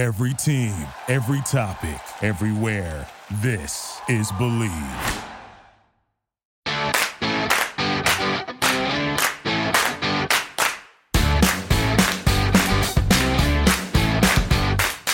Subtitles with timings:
[0.00, 0.72] Every team,
[1.08, 3.06] every topic, everywhere.
[3.42, 4.70] This is Believe.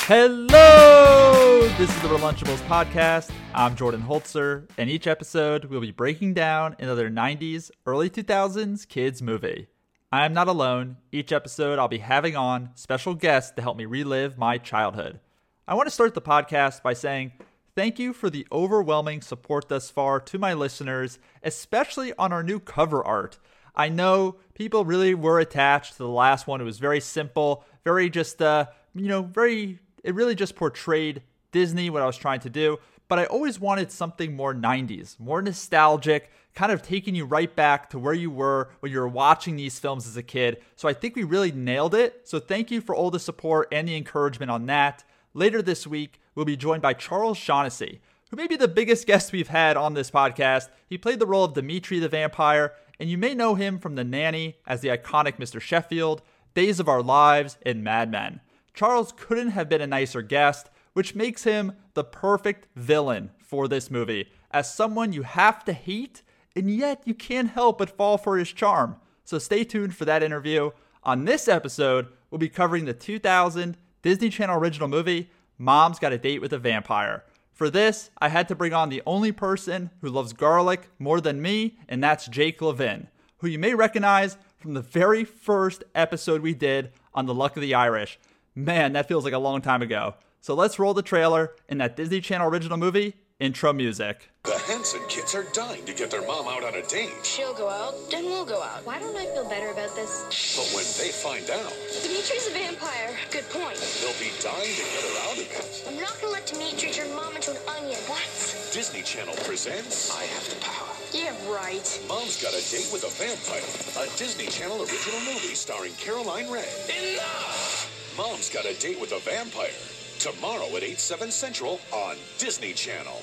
[0.07, 1.69] Hello!
[1.77, 3.33] This is the Relunchables podcast.
[3.55, 9.21] I'm Jordan Holzer, and each episode we'll be breaking down another 90s, early 2000s kids
[9.21, 9.67] movie.
[10.13, 10.99] I am not alone.
[11.11, 15.19] Each episode I'll be having on special guests to help me relive my childhood.
[15.67, 17.33] I want to start the podcast by saying
[17.75, 22.61] thank you for the overwhelming support thus far to my listeners, especially on our new
[22.61, 23.41] cover art.
[23.75, 26.61] I know people really were attached to the last one.
[26.61, 31.91] It was very simple, very just, uh, you know, very it really just portrayed Disney,
[31.91, 32.79] what I was trying to do.
[33.09, 37.91] But I always wanted something more 90s, more nostalgic, kind of taking you right back
[37.91, 40.57] to where you were when you were watching these films as a kid.
[40.75, 42.23] So I think we really nailed it.
[42.25, 45.05] So thank you for all the support and the encouragement on that.
[45.35, 48.01] Later this week, we'll be joined by Charles Shaughnessy,
[48.31, 50.69] who may be the biggest guest we've had on this podcast.
[50.89, 54.05] He played the role of Dimitri the Vampire, and you may know him from The
[54.05, 55.61] Nanny as the iconic Mr.
[55.61, 56.23] Sheffield,
[56.55, 58.41] Days of Our Lives, and Mad Men.
[58.73, 63.91] Charles couldn't have been a nicer guest, which makes him the perfect villain for this
[63.91, 66.23] movie, as someone you have to hate,
[66.57, 68.97] and yet you can't help but fall for his charm.
[69.23, 70.71] So stay tuned for that interview.
[71.05, 76.19] On this episode, we'll be covering the 2000 Disney Channel original movie, Mom's Got a
[76.19, 77.25] Date with a Vampire.
[77.53, 81.43] For this, I had to bring on the only person who loves garlic more than
[81.43, 83.09] me, and that's Jake Levin,
[83.41, 87.61] who you may recognize from the very first episode we did on The Luck of
[87.61, 88.19] the Irish.
[88.55, 90.15] Man, that feels like a long time ago.
[90.47, 94.31] So let's roll the trailer in that Disney Channel original movie, intro music.
[94.45, 97.11] The Hanson kids are dying to get their mom out on a date.
[97.25, 98.87] She'll go out, then we'll go out.
[98.87, 100.23] Why don't I feel better about this?
[100.55, 103.11] But when they find out, Dimitri's a vampire.
[103.33, 103.75] Good point.
[103.99, 105.85] they'll be dying to get her out of it.
[105.91, 107.99] I'm not gonna let Dimitri turn mom into an onion.
[108.07, 108.31] What?
[108.71, 110.95] Disney Channel presents I Have the Power.
[111.11, 111.83] Yeah, right.
[112.07, 113.67] Mom's Got a Date with a Vampire,
[113.99, 116.71] a Disney Channel original movie starring Caroline Rhea.
[116.87, 118.15] Enough!
[118.17, 119.75] Mom's Got a Date with a Vampire.
[120.19, 123.21] Tomorrow at 8, 7 Central on Disney Channel.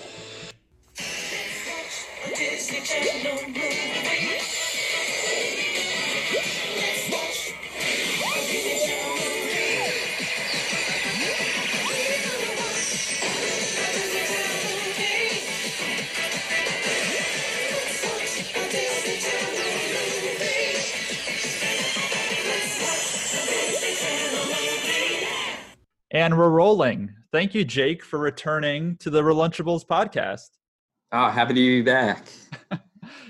[26.33, 27.13] And we're rolling.
[27.31, 30.49] Thank you, Jake, for returning to the Relunchables podcast.
[31.11, 32.25] Oh, happy to be back.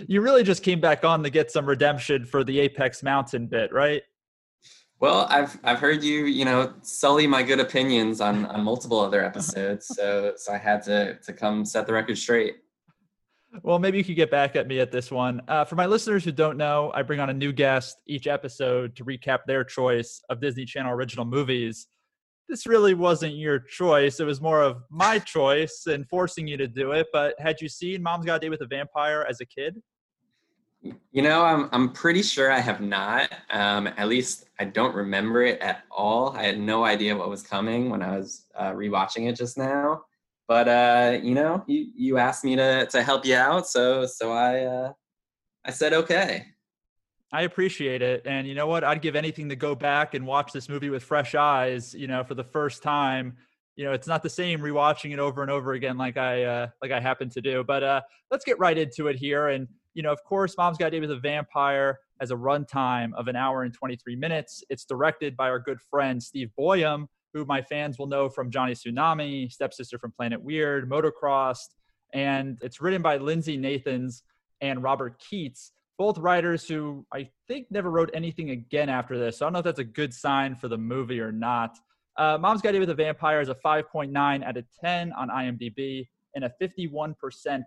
[0.07, 3.73] You really just came back on to get some redemption for the Apex Mountain bit,
[3.73, 4.03] right?
[5.01, 9.21] Well, I've I've heard you, you know, sully my good opinions on on multiple other
[9.25, 12.55] episodes, so so I had to to come set the record straight.
[13.63, 15.41] Well, maybe you could get back at me at this one.
[15.47, 18.95] Uh, for my listeners who don't know, I bring on a new guest each episode
[18.95, 21.87] to recap their choice of Disney Channel original movies.
[22.49, 24.19] This really wasn't your choice.
[24.19, 27.07] It was more of my choice and forcing you to do it.
[27.13, 29.81] But had you seen Mom's Got a Date with a Vampire as a kid?
[31.11, 33.31] You know, I'm I'm pretty sure I have not.
[33.49, 36.35] Um, at least I don't remember it at all.
[36.35, 40.03] I had no idea what was coming when I was uh, rewatching it just now.
[40.47, 44.33] But uh, you know, you you asked me to to help you out, so so
[44.33, 44.93] I uh,
[45.63, 46.47] I said okay.
[47.33, 48.21] I appreciate it.
[48.25, 48.83] And you know what?
[48.83, 52.23] I'd give anything to go back and watch this movie with fresh eyes, you know,
[52.23, 53.35] for the first time.
[53.75, 56.67] You know, it's not the same rewatching it over and over again like I uh
[56.79, 57.63] like I happen to do.
[57.63, 59.47] But uh let's get right into it here.
[59.47, 63.27] And, you know, of course, Mom's Got a Date a Vampire has a runtime of
[63.27, 64.63] an hour and 23 minutes.
[64.69, 68.73] It's directed by our good friend Steve Boyum, who my fans will know from Johnny
[68.73, 71.73] Tsunami, Stepsister from Planet Weird, Motocrossed,
[72.13, 74.21] and it's written by Lindsay Naythons
[74.61, 79.37] and Robert Keats both writers who I think never wrote anything again after this.
[79.37, 81.77] So I don't know if that's a good sign for the movie or not.
[82.17, 85.29] Uh, Mom's Got a Date with a Vampire is a 5.9 out of 10 on
[85.29, 87.15] IMDb and a 51%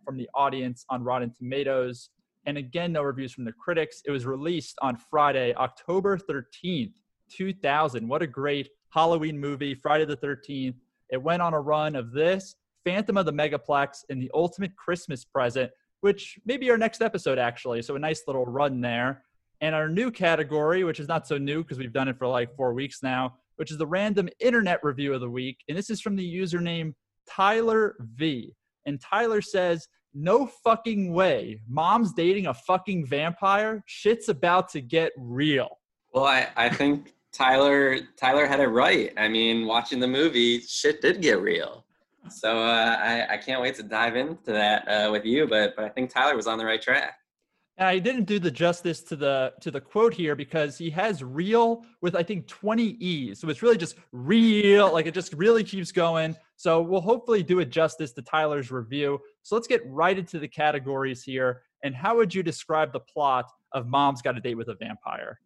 [0.04, 2.10] from the audience on Rotten Tomatoes.
[2.46, 4.02] And again, no reviews from the critics.
[4.04, 6.94] It was released on Friday, October 13th,
[7.30, 8.08] 2000.
[8.08, 10.74] What a great Halloween movie, Friday the 13th.
[11.10, 15.24] It went on a run of this, Phantom of the Megaplex, and the ultimate Christmas
[15.24, 15.70] present
[16.00, 17.82] which may be our next episode, actually.
[17.82, 19.22] So a nice little run there.
[19.60, 22.54] And our new category, which is not so new because we've done it for like
[22.54, 25.58] four weeks now, which is the random internet review of the week.
[25.68, 26.94] And this is from the username
[27.28, 28.54] Tyler V.
[28.84, 31.60] And Tyler says, No fucking way.
[31.68, 33.82] Mom's dating a fucking vampire.
[33.86, 35.78] Shit's about to get real.
[36.12, 39.12] Well, I, I think Tyler Tyler had it right.
[39.16, 41.85] I mean, watching the movie, shit did get real.
[42.30, 45.46] So uh, I, I can't wait to dive into that uh, with you.
[45.46, 47.14] But but I think Tyler was on the right track.
[47.78, 51.84] I didn't do the justice to the to the quote here because he has real
[52.00, 53.40] with I think 20 E's.
[53.40, 56.34] So it's really just real, like it just really keeps going.
[56.56, 59.20] So we'll hopefully do it justice to Tyler's review.
[59.42, 61.62] So let's get right into the categories here.
[61.82, 65.38] And how would you describe the plot of Mom's Got a Date with a Vampire?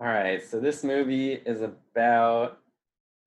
[0.00, 2.59] All right, so this movie is about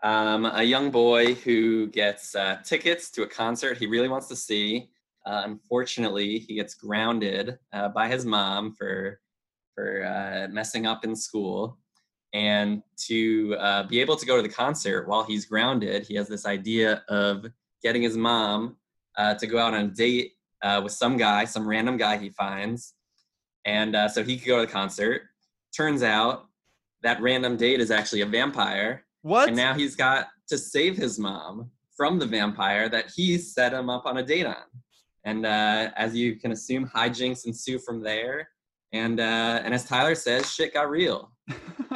[0.04, 4.36] um, a young boy who gets uh, tickets to a concert he really wants to
[4.36, 4.90] see.
[5.26, 9.22] Uh, unfortunately, he gets grounded uh, by his mom for
[9.74, 11.80] for uh, messing up in school.
[12.34, 16.28] And to uh, be able to go to the concert while he's grounded, he has
[16.28, 17.46] this idea of
[17.82, 18.76] getting his mom
[19.18, 20.34] uh, to go out on a date
[20.82, 22.94] with some guy, some random guy he finds,
[23.66, 25.24] and so he could go to the concert.
[25.76, 26.48] Turns out
[27.02, 29.06] that random date is actually a vampire.
[29.24, 29.48] What?
[29.48, 33.90] And now he's got to save his mom from the vampire that he set him
[33.90, 34.56] up on a date on.
[35.24, 38.50] And uh, as you can assume, hijinks ensue from there.
[38.92, 41.32] And uh, and as Tyler says, shit got real.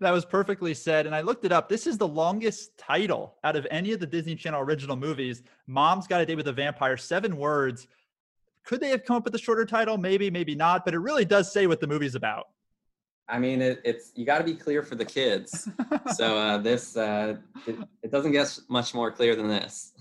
[0.00, 1.06] that was perfectly said.
[1.06, 1.68] And I looked it up.
[1.68, 5.42] This is the longest title out of any of the Disney Channel original movies.
[5.66, 7.88] Mom's Got a Date with a Vampire, seven words.
[8.64, 9.96] Could they have come up with a shorter title?
[9.96, 10.84] Maybe, maybe not.
[10.84, 12.48] But it really does say what the movie's about.
[13.28, 15.68] I mean, it, it's you got to be clear for the kids.
[16.16, 17.36] so uh, this uh,
[17.66, 19.92] it, it doesn't get much more clear than this.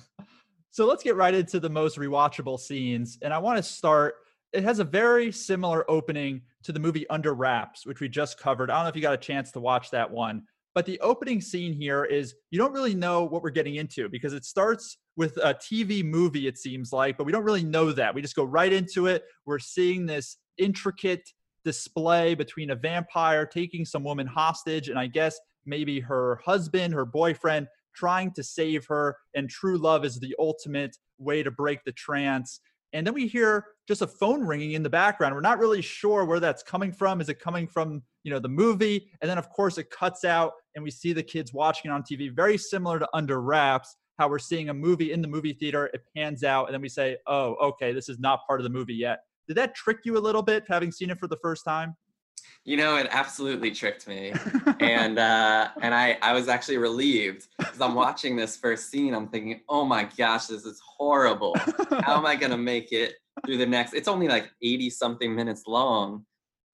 [0.71, 4.15] So let's get right into the most rewatchable scenes, and I want to start.
[4.53, 8.71] It has a very similar opening to the movie Under Wraps, which we just covered.
[8.71, 10.43] I don't know if you got a chance to watch that one,
[10.73, 14.33] but the opening scene here is you don't really know what we're getting into because
[14.33, 18.13] it starts with a TV movie, it seems like, but we don't really know that.
[18.13, 19.23] We just go right into it.
[19.45, 21.27] We're seeing this intricate
[21.67, 27.03] display between a vampire taking some woman hostage and I guess maybe her husband, her
[27.03, 31.91] boyfriend trying to save her and true love is the ultimate way to break the
[31.91, 32.61] trance.
[32.93, 35.35] And then we hear just a phone ringing in the background.
[35.35, 37.19] We're not really sure where that's coming from.
[37.19, 39.11] Is it coming from, you know, the movie?
[39.21, 42.01] And then of course it cuts out and we see the kids watching it on
[42.01, 45.87] TV, very similar to Under Wraps, how we're seeing a movie in the movie theater,
[45.93, 48.69] it pans out, and then we say, oh, okay, this is not part of the
[48.69, 49.19] movie yet.
[49.47, 51.95] Did that trick you a little bit having seen it for the first time?
[52.65, 54.33] You know, it absolutely tricked me,
[54.81, 59.13] and uh, and I I was actually relieved because I'm watching this first scene.
[59.13, 61.55] I'm thinking, oh my gosh, this is horrible.
[62.01, 63.15] How am I gonna make it
[63.45, 63.93] through the next?
[63.93, 66.25] It's only like 80 something minutes long,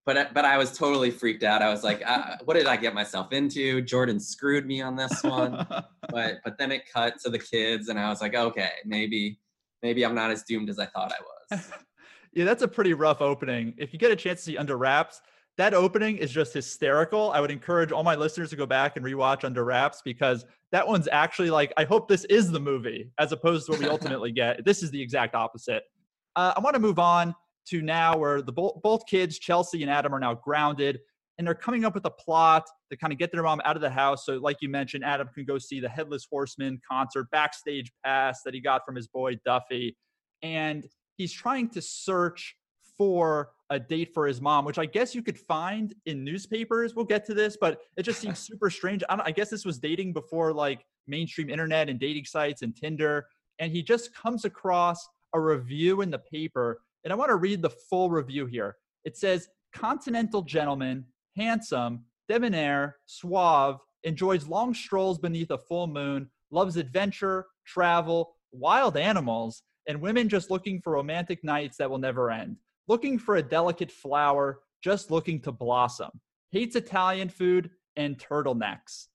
[0.06, 1.62] but but I was totally freaked out.
[1.62, 3.82] I was like, uh, what did I get myself into?
[3.82, 5.66] Jordan screwed me on this one.
[6.10, 9.40] but but then it cut to the kids, and I was like, okay, maybe
[9.84, 11.72] maybe I'm not as doomed as I thought I was.
[12.34, 13.74] Yeah, that's a pretty rough opening.
[13.78, 15.22] If you get a chance to see Under Wraps,
[15.58, 17.32] that opening is just hysterical.
[17.32, 20.88] I would encourage all my listeners to go back and rewatch Under Wraps because that
[20.88, 24.32] one's actually like, I hope this is the movie as opposed to what we ultimately
[24.32, 24.66] get.
[24.66, 25.84] This is the exact opposite.
[26.36, 27.36] Uh, I want to move on
[27.68, 31.00] to now where the bo- both kids, Chelsea and Adam, are now grounded
[31.38, 33.82] and they're coming up with a plot to kind of get their mom out of
[33.82, 34.26] the house.
[34.26, 38.54] So, like you mentioned, Adam can go see the Headless Horseman concert backstage pass that
[38.54, 39.96] he got from his boy Duffy.
[40.42, 40.86] And
[41.18, 42.56] he's trying to search
[42.98, 46.96] for a date for his mom, which I guess you could find in newspapers.
[46.96, 49.04] We'll get to this, but it just seems super strange.
[49.10, 53.28] I, I, guess this was dating before like mainstream internet and dating sites and Tinder.
[53.60, 56.82] And he just comes across a review in the paper.
[57.04, 58.78] And I want to read the full review here.
[59.06, 61.04] It says Continental gentleman,
[61.36, 69.64] handsome, debonair, suave, enjoys long strolls beneath a full moon, loves adventure, travel, wild animals,
[69.88, 73.92] and women just looking for romantic nights that will never end, looking for a delicate
[73.92, 76.12] flower, just looking to blossom,
[76.52, 79.08] hates Italian food and turtlenecks.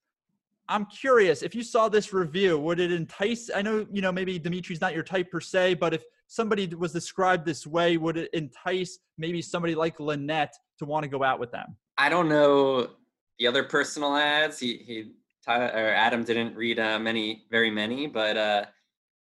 [0.69, 3.51] I'm curious if you saw this review, would it entice?
[3.55, 6.93] I know, you know, maybe Dimitri's not your type per se, but if somebody was
[6.93, 11.41] described this way, would it entice maybe somebody like Lynette to want to go out
[11.41, 11.77] with them?
[11.97, 12.91] I don't know
[13.39, 14.59] the other personal ads.
[14.59, 15.13] He, he,
[15.45, 18.65] Tyler, or Adam didn't read uh, many, very many, but uh,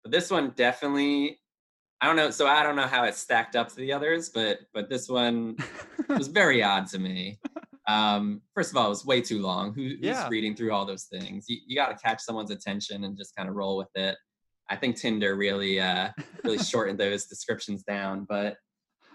[0.02, 1.40] but this one definitely,
[2.00, 2.30] I don't know.
[2.30, 5.56] So I don't know how it stacked up to the others, but but this one
[6.08, 7.38] was very odd to me.
[7.86, 9.72] Um, first of all, it was way too long.
[9.72, 10.28] Who, who's yeah.
[10.28, 11.46] reading through all those things?
[11.48, 14.16] You, you got to catch someone's attention and just kind of roll with it.
[14.70, 16.10] I think Tinder really uh,
[16.44, 18.56] really shortened those descriptions down, but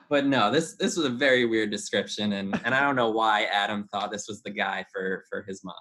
[0.10, 3.44] but no, this this was a very weird description, and and I don't know why
[3.46, 5.74] Adam thought this was the guy for for his mom.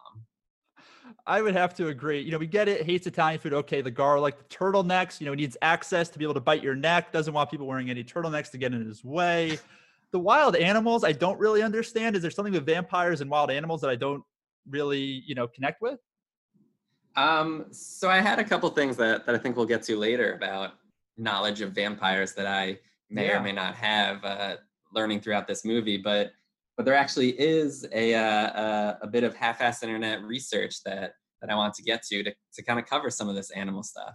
[1.26, 2.20] I would have to agree.
[2.20, 2.84] You know, we get it.
[2.84, 3.52] Hates Italian food.
[3.52, 5.20] Okay, the garlic, the turtlenecks.
[5.20, 7.12] You know, needs access to be able to bite your neck.
[7.12, 9.58] Doesn't want people wearing any turtlenecks to get in his way.
[10.10, 12.16] the wild animals I don't really understand.
[12.16, 14.22] Is there something with vampires and wild animals that I don't
[14.68, 15.98] really, you know, connect with?
[17.16, 20.34] Um, so I had a couple things that, that I think we'll get to later
[20.34, 20.72] about
[21.18, 22.78] knowledge of vampires that I
[23.10, 23.38] may Yeah.
[23.38, 24.56] or may not have uh,
[24.94, 26.32] learning throughout this movie, but
[26.76, 31.50] but there actually is a uh, a, a bit of half-ass internet research that that
[31.50, 34.14] I want to get to to, to kind of cover some of this animal stuff.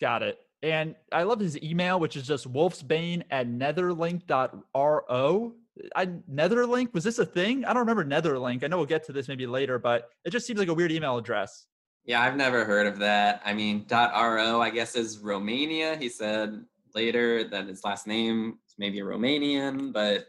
[0.00, 0.38] Got it.
[0.62, 5.54] And I love his email, which is just wolfsbane at netherlink.ro.
[5.96, 7.64] I Netherlink, was this a thing?
[7.64, 8.62] I don't remember Netherlink.
[8.62, 10.92] I know we'll get to this maybe later, but it just seems like a weird
[10.92, 11.66] email address.
[12.04, 13.40] Yeah, I've never heard of that.
[13.44, 15.96] I mean, .ro I guess is Romania.
[15.96, 16.62] He said
[16.94, 20.26] later that his last name is maybe a Romanian, but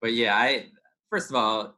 [0.00, 0.66] but yeah, I
[1.14, 1.76] first of all,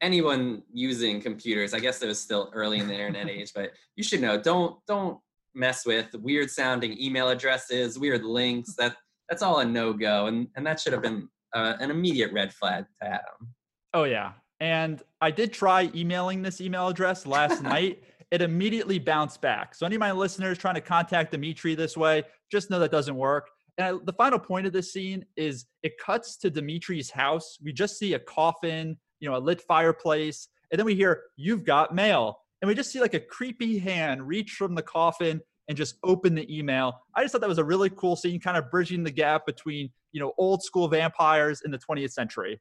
[0.00, 4.02] anyone using computers, I guess it was still early in the internet age, but you
[4.02, 5.18] should know don't don't
[5.54, 8.74] mess with weird sounding email addresses, weird links.
[8.76, 8.96] That
[9.28, 12.54] that's all a no go, and and that should have been uh, an immediate red
[12.54, 13.54] flag to Adam.
[13.92, 14.32] Oh, yeah.
[14.60, 18.02] And I did try emailing this email address last night.
[18.30, 19.74] It immediately bounced back.
[19.74, 23.16] So, any of my listeners trying to contact Dimitri this way, just know that doesn't
[23.16, 23.48] work.
[23.78, 27.58] And I, the final point of this scene is it cuts to Dimitri's house.
[27.62, 31.64] We just see a coffin, you know, a lit fireplace, and then we hear, You've
[31.64, 32.40] got mail.
[32.60, 36.34] And we just see like a creepy hand reach from the coffin and just open
[36.34, 37.00] the email.
[37.14, 39.90] I just thought that was a really cool scene, kind of bridging the gap between,
[40.10, 42.60] you know, old school vampires in the 20th century.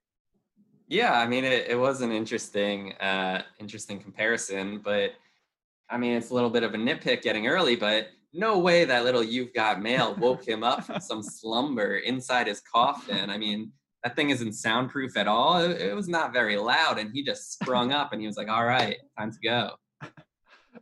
[0.88, 5.14] Yeah, I mean, it, it was an interesting, uh, interesting comparison, but
[5.90, 9.04] I mean, it's a little bit of a nitpick getting early, but no way that
[9.04, 13.30] little "You've Got Mail" woke him up from some slumber inside his coffin.
[13.30, 13.72] I mean,
[14.04, 15.62] that thing isn't soundproof at all.
[15.62, 18.50] It, it was not very loud, and he just sprung up and he was like,
[18.50, 19.72] "All right, time to go."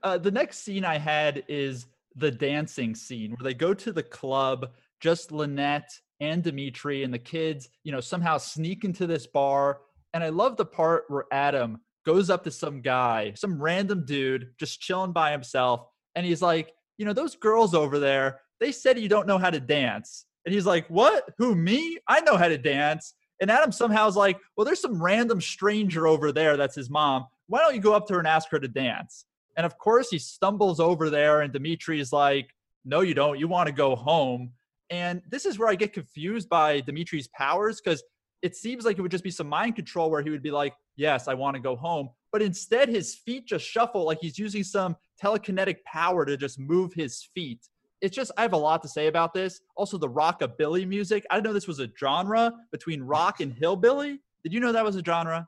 [0.03, 4.03] Uh, the next scene I had is the dancing scene where they go to the
[4.03, 9.81] club, just Lynette and Dimitri and the kids, you know, somehow sneak into this bar.
[10.13, 14.51] And I love the part where Adam goes up to some guy, some random dude
[14.59, 15.87] just chilling by himself.
[16.15, 19.49] And he's like, you know, those girls over there, they said you don't know how
[19.49, 20.25] to dance.
[20.45, 21.29] And he's like, what?
[21.37, 21.97] Who, me?
[22.07, 23.13] I know how to dance.
[23.41, 27.25] And Adam somehow is like, well, there's some random stranger over there that's his mom.
[27.47, 29.25] Why don't you go up to her and ask her to dance?
[29.57, 32.49] And of course, he stumbles over there, and Dimitri is like,
[32.83, 33.39] No, you don't.
[33.39, 34.51] You want to go home.
[34.89, 38.03] And this is where I get confused by Dimitri's powers because
[38.41, 40.73] it seems like it would just be some mind control where he would be like,
[40.95, 42.09] Yes, I want to go home.
[42.31, 46.93] But instead, his feet just shuffle like he's using some telekinetic power to just move
[46.93, 47.67] his feet.
[48.01, 49.61] It's just, I have a lot to say about this.
[49.77, 51.25] Also, the rockabilly music.
[51.29, 54.19] I didn't know this was a genre between rock and hillbilly.
[54.43, 55.47] Did you know that was a genre?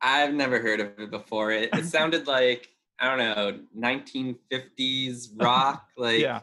[0.00, 1.50] I've never heard of it before.
[1.50, 2.68] It, it sounded like
[3.00, 6.40] I don't know, 1950s rock, like Yeah.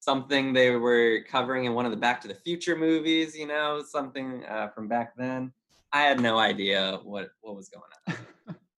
[0.00, 3.36] something they were covering in one of the Back to the Future movies.
[3.36, 5.52] You know, something uh, from back then.
[5.92, 8.14] I had no idea what what was going on.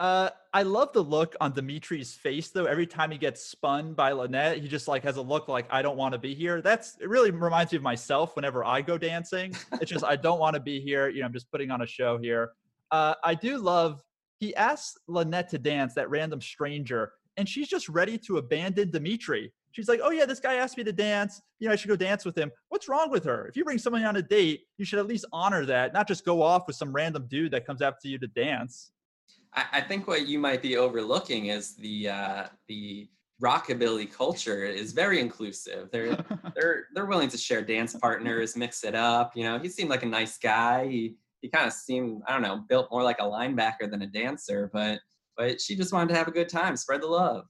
[0.00, 2.64] Uh, I love the look on Dimitri's face though.
[2.64, 5.82] Every time he gets spun by Lynette, he just like has a look like I
[5.82, 6.62] don't want to be here.
[6.62, 7.06] That's it.
[7.06, 9.54] Really reminds me of myself whenever I go dancing.
[9.74, 11.10] It's just I don't want to be here.
[11.10, 12.52] You know, I'm just putting on a show here.
[12.90, 14.02] Uh, I do love.
[14.38, 19.52] He asks Lynette to dance, that random stranger, and she's just ready to abandon Dimitri.
[19.72, 21.40] She's like, "Oh yeah, this guy asked me to dance.
[21.58, 22.50] You know, I should go dance with him.
[22.68, 23.46] What's wrong with her?
[23.46, 26.24] If you bring someone on a date, you should at least honor that, not just
[26.24, 28.92] go off with some random dude that comes up to you to dance."
[29.54, 33.08] I, I think what you might be overlooking is the uh, the
[33.42, 35.90] rockabilly culture is very inclusive.
[35.90, 36.16] They're
[36.54, 39.36] they're they're willing to share dance partners, mix it up.
[39.36, 40.86] You know, he seemed like a nice guy.
[40.86, 44.06] He he kind of seemed I don't know built more like a linebacker than a
[44.06, 45.00] dancer, but
[45.36, 47.46] but she just wanted to have a good time, spread the love.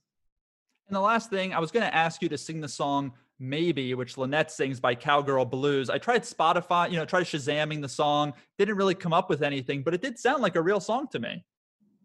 [0.90, 3.94] And the last thing, I was going to ask you to sing the song Maybe,
[3.94, 5.88] which Lynette sings by Cowgirl Blues.
[5.88, 9.84] I tried Spotify, you know, tried Shazamming the song, didn't really come up with anything,
[9.84, 11.44] but it did sound like a real song to me.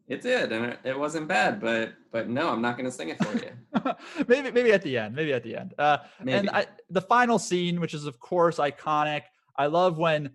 [0.07, 1.59] It did, and it, it wasn't bad.
[1.59, 3.93] But but no, I'm not going to sing it for you.
[4.27, 5.73] maybe maybe at the end, maybe at the end.
[5.79, 6.37] Uh, Maybe.
[6.37, 9.23] and I, the final scene, which is of course iconic.
[9.57, 10.29] I love when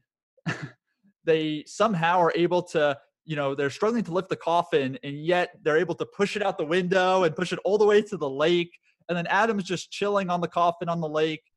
[1.25, 2.99] they somehow are able to,
[3.31, 6.43] you know, they're struggling to lift the coffin, and yet they're able to push it
[6.43, 8.77] out the window and push it all the way to the lake.
[9.09, 11.45] And then Adam's just chilling on the coffin on the lake.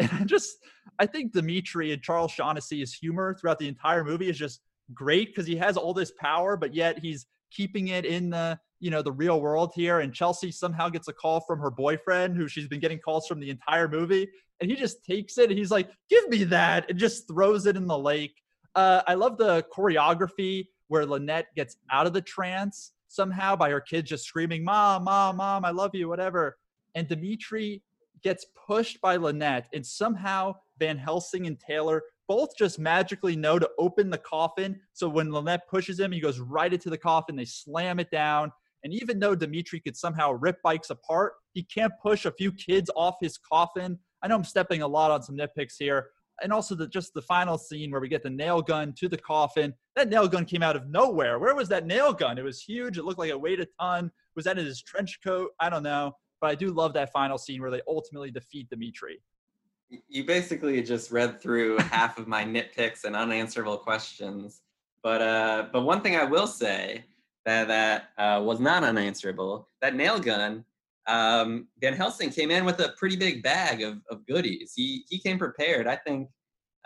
[0.00, 0.56] And just,
[0.98, 4.62] I think Dimitri and Charles Shaughnessy's humor throughout the entire movie is just
[4.94, 8.90] great because he has all this power, but yet he's keeping it in the, you
[8.90, 10.00] know, the real world here.
[10.00, 13.38] And Chelsea somehow gets a call from her boyfriend, who she's been getting calls from
[13.38, 14.30] the entire movie,
[14.60, 17.76] and he just takes it and he's like, "Give me that," and just throws it
[17.76, 18.40] in the lake.
[18.74, 23.80] Uh, I love the choreography where Lynette gets out of the trance somehow by her
[23.80, 26.58] kids just screaming, "Mom, mom, mom, I love you," whatever.
[26.94, 27.82] And Dimitri
[28.22, 33.70] gets pushed by Lynette and somehow Van Helsing and Taylor both just magically know to
[33.78, 34.78] open the coffin.
[34.92, 37.36] So when Lynette pushes him, he goes right into the coffin.
[37.36, 38.52] They slam it down.
[38.84, 42.90] And even though Dimitri could somehow rip bikes apart, he can't push a few kids
[42.94, 43.98] off his coffin.
[44.22, 46.10] I know I'm stepping a lot on some nitpicks here.
[46.42, 49.18] And also the just the final scene where we get the nail gun to the
[49.18, 49.74] coffin.
[49.98, 51.40] That nail gun came out of nowhere.
[51.40, 52.38] Where was that nail gun?
[52.38, 52.98] It was huge.
[52.98, 54.12] It looked like it weighed a ton.
[54.36, 55.50] Was that in his trench coat?
[55.58, 56.12] I don't know.
[56.40, 59.20] But I do love that final scene where they ultimately defeat Dimitri.
[60.08, 64.62] You basically just read through half of my nitpicks and unanswerable questions.
[65.02, 67.04] But uh, but one thing I will say
[67.44, 69.66] that that uh, was not unanswerable.
[69.82, 70.64] That nail gun.
[71.08, 74.74] Um, Van Helsing came in with a pretty big bag of, of goodies.
[74.76, 75.88] He he came prepared.
[75.88, 76.28] I think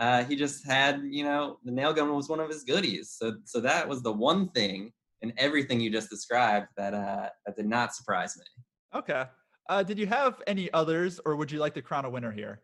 [0.03, 3.15] uh, he just had you know the nail gun was one of his goodies.
[3.19, 4.93] So so that was the one thing
[5.23, 8.45] in everything you just described that uh, that did not surprise me.
[8.99, 9.25] Okay.
[9.69, 12.63] Uh, did you have any others, or would you like to crown a winner here?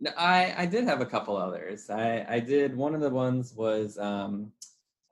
[0.00, 1.88] No, I, I did have a couple others.
[1.88, 4.50] I, I did one of the ones was um,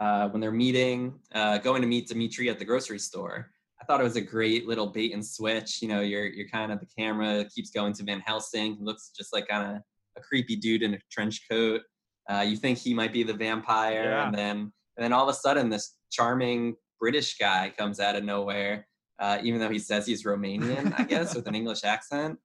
[0.01, 3.53] uh, when they're meeting, uh, going to meet Dimitri at the grocery store.
[3.81, 5.81] I thought it was a great little bait and switch.
[5.81, 8.79] You know, you're you're kind of the camera keeps going to Van Helsing.
[8.81, 9.83] Looks just like kind of
[10.17, 11.83] a creepy dude in a trench coat.
[12.29, 14.27] Uh, you think he might be the vampire, Yeah.
[14.27, 14.57] and then
[14.97, 18.87] and then all of a sudden this charming British guy comes out of nowhere.
[19.19, 22.39] Uh, even though he says he's Romanian, I guess, with an English accent.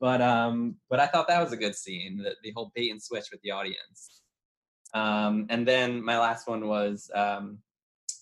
[0.00, 3.02] But um, but I thought that was a good scene, the, the whole bait and
[3.02, 4.22] switch with the audience.
[4.94, 7.58] Um, and then my last one was um,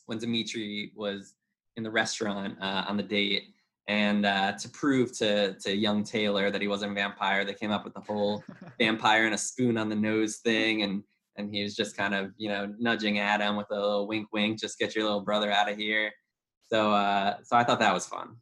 [0.06, 1.34] when Dimitri was
[1.76, 3.44] in the restaurant uh, on the date,
[3.88, 7.70] and uh, to prove to to young Taylor that he wasn't a vampire, they came
[7.70, 8.42] up with the whole
[8.78, 11.02] vampire and a spoon on the nose thing, and
[11.36, 14.60] and he was just kind of you know nudging Adam with a little wink, wink,
[14.60, 16.10] just get your little brother out of here.
[16.66, 18.36] So uh, so I thought that was fun.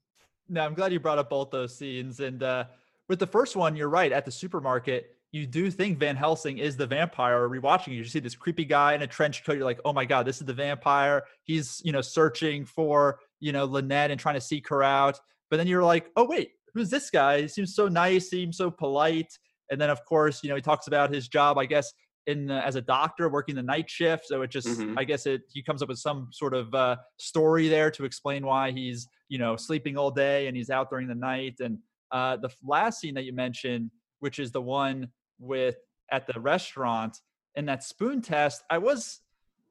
[0.49, 2.19] No, I'm glad you brought up both those scenes.
[2.19, 2.65] And uh,
[3.09, 4.11] with the first one, you're right.
[4.11, 7.49] At the supermarket, you do think Van Helsing is the vampire.
[7.49, 9.53] Rewatching, it, you see this creepy guy in a trench coat.
[9.53, 11.23] You're like, oh my god, this is the vampire.
[11.45, 15.19] He's you know searching for you know Lynette and trying to seek her out.
[15.51, 17.43] But then you're like, oh wait, who's this guy?
[17.43, 18.31] He seems so nice.
[18.31, 19.33] Seems so polite.
[19.71, 21.59] And then of course, you know, he talks about his job.
[21.59, 21.93] I guess
[22.27, 24.27] in uh, as a doctor working the night shift.
[24.27, 24.95] So it just, Mhm.
[24.99, 28.45] I guess it he comes up with some sort of uh, story there to explain
[28.45, 31.57] why he's you know sleeping all day and he's out during the night.
[31.61, 31.79] And
[32.13, 35.77] uh, the last scene that you mentioned, which is the one with
[36.13, 37.17] at the restaurant
[37.57, 39.21] and that spoon test, I was.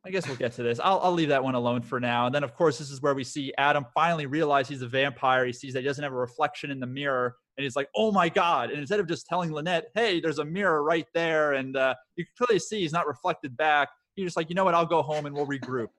[0.06, 0.80] I guess we'll get to this.
[0.82, 2.26] I'll, I'll leave that one alone for now.
[2.26, 5.46] And then, of course, this is where we see Adam finally realize he's a vampire.
[5.46, 8.12] He sees that he doesn't have a reflection in the mirror, and he's like, "Oh
[8.12, 11.76] my god!" And instead of just telling Lynette, "Hey, there's a mirror right there," and
[11.76, 14.74] uh, you can clearly see he's not reflected back, he's just like, "You know what?
[14.74, 15.90] I'll go home and we'll regroup."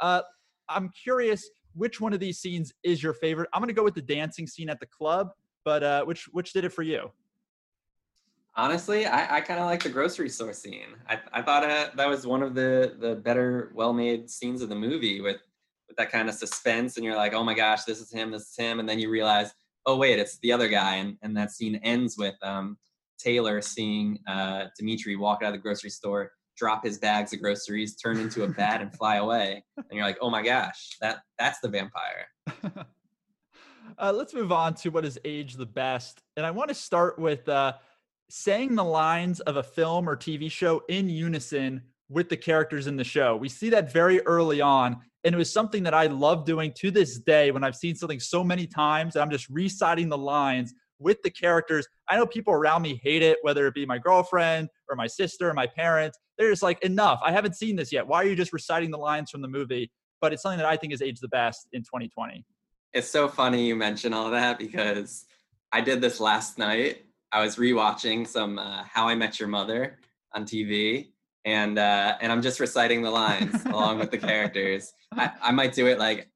[0.00, 0.22] Uh,
[0.70, 3.50] I'm curious which one of these scenes is your favorite.
[3.52, 5.30] I'm gonna go with the dancing scene at the club,
[5.62, 7.10] but uh, which which did it for you?
[8.54, 10.88] Honestly, I, I kind of like the grocery store scene.
[11.08, 14.74] I, I thought uh, that was one of the the better, well-made scenes of the
[14.74, 15.40] movie with
[15.88, 18.50] with that kind of suspense, and you're like, oh my gosh, this is him, this
[18.50, 19.52] is him, and then you realize,
[19.86, 22.76] oh wait, it's the other guy, and and that scene ends with um,
[23.18, 27.96] Taylor seeing uh, Dimitri walk out of the grocery store, drop his bags of groceries,
[27.96, 31.60] turn into a bat, and fly away, and you're like, oh my gosh, that that's
[31.60, 32.26] the vampire.
[33.98, 36.22] uh, let's move on to what is age the best.
[36.36, 37.74] And I want to start with uh,
[38.34, 42.96] saying the lines of a film or TV show in unison with the characters in
[42.96, 43.36] the show.
[43.36, 44.96] We see that very early on.
[45.22, 48.18] And it was something that I love doing to this day when I've seen something
[48.18, 49.16] so many times.
[49.16, 51.86] And I'm just reciting the lines with the characters.
[52.08, 55.50] I know people around me hate it, whether it be my girlfriend or my sister
[55.50, 56.18] or my parents.
[56.38, 57.20] They're just like, enough.
[57.22, 58.06] I haven't seen this yet.
[58.06, 59.92] Why are you just reciting the lines from the movie?
[60.22, 62.46] But it's something that I think has aged the best in 2020.
[62.94, 65.26] It's so funny you mention all that because
[65.70, 67.04] I did this last night.
[67.32, 69.98] I was rewatching some uh, How I Met Your Mother
[70.34, 71.12] on TV,
[71.44, 74.92] and uh, and I'm just reciting the lines along with the characters.
[75.12, 76.28] I, I might do it like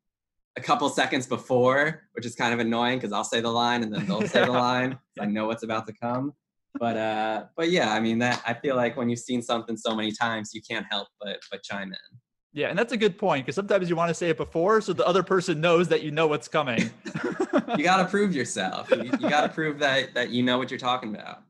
[0.57, 3.93] a couple seconds before, which is kind of annoying because I'll say the line and
[3.93, 4.99] then they'll say the line.
[5.17, 6.33] So I know what's about to come.
[6.79, 9.95] But uh, but yeah, I mean that I feel like when you've seen something so
[9.95, 12.19] many times, you can't help but but chime in.
[12.57, 14.95] Yeah, and that's a good point because sometimes you want to say it before so
[14.95, 16.91] the other person knows that you know what's coming.
[17.77, 18.89] You got to prove yourself.
[18.91, 21.43] You, you got to prove that that you know what you're talking about.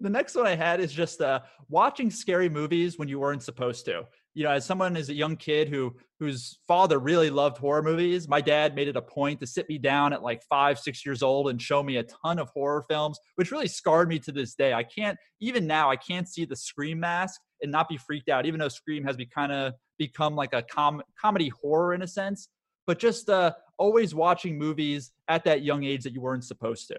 [0.00, 3.86] the next one I had is just uh, watching scary movies when you weren't supposed
[3.86, 4.06] to.
[4.34, 8.28] You know, as someone as a young kid who whose father really loved horror movies,
[8.28, 11.22] my dad made it a point to sit me down at like five, six years
[11.22, 14.54] old and show me a ton of horror films, which really scarred me to this
[14.54, 14.74] day.
[14.74, 15.90] I can't even now.
[15.90, 19.16] I can't see the Scream mask and not be freaked out, even though Scream has
[19.16, 22.48] be kind of become like a com- comedy horror in a sense.
[22.86, 26.98] But just uh, always watching movies at that young age that you weren't supposed to.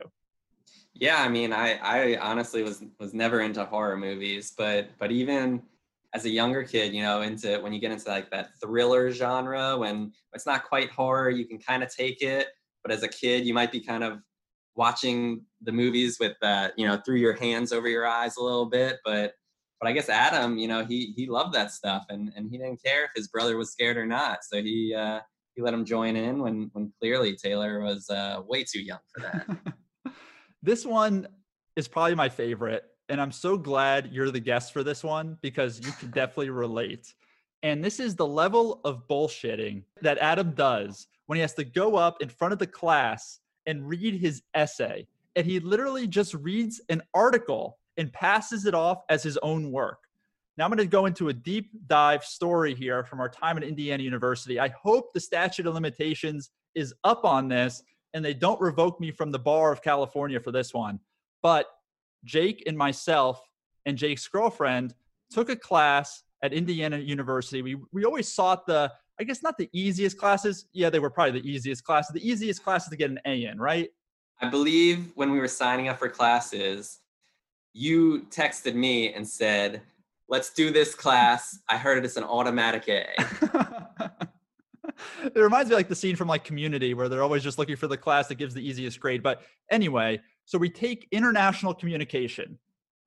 [0.94, 5.62] Yeah, I mean, I I honestly was was never into horror movies, but but even
[6.14, 9.78] as a younger kid, you know, into when you get into like that thriller genre,
[9.78, 12.48] when it's not quite horror, you can kind of take it.
[12.84, 14.20] But as a kid, you might be kind of
[14.76, 18.68] watching the movies with uh, you know, through your hands over your eyes a little
[18.68, 18.98] bit.
[19.04, 19.34] But
[19.84, 22.82] but I guess Adam, you know, he he loved that stuff and and he didn't
[22.82, 24.38] care if his brother was scared or not.
[24.46, 25.20] So he uh
[25.56, 29.24] he let him join in when when clearly Taylor was uh way too young for
[29.24, 30.14] that.
[30.64, 31.28] this one
[31.76, 35.86] is probably my favorite and I'm so glad you're the guest for this one because
[35.86, 37.14] you can definitely relate.
[37.62, 41.98] And this is the level of bullshitting that Adam does when he has to go
[41.98, 45.06] up in front of the class and read his essay.
[45.36, 50.00] And he literally just reads an article and passes it off as his own work.
[50.58, 53.64] Now I'm going to go into a deep dive story here from our time at
[53.64, 54.60] Indiana University.
[54.60, 57.82] I hope the statute of limitations is up on this
[58.14, 61.00] and they don't revoke me from the bar of California for this one.
[61.42, 61.68] But
[62.24, 63.42] Jake and myself
[63.86, 64.94] and Jake's girlfriend
[65.32, 67.62] took a class at Indiana University.
[67.62, 70.66] We we always sought the I guess not the easiest classes.
[70.74, 72.14] Yeah, they were probably the easiest classes.
[72.14, 73.90] The easiest classes to get an A in, right?
[74.42, 77.00] I believe when we were signing up for classes,
[77.74, 79.82] you texted me and said,
[80.28, 81.60] "Let's do this class.
[81.70, 83.08] I heard it's an automatic A."
[85.24, 87.88] it reminds me like the scene from like Community where they're always just looking for
[87.88, 89.24] the class that gives the easiest grade.
[89.24, 92.58] But anyway, so we take international communication.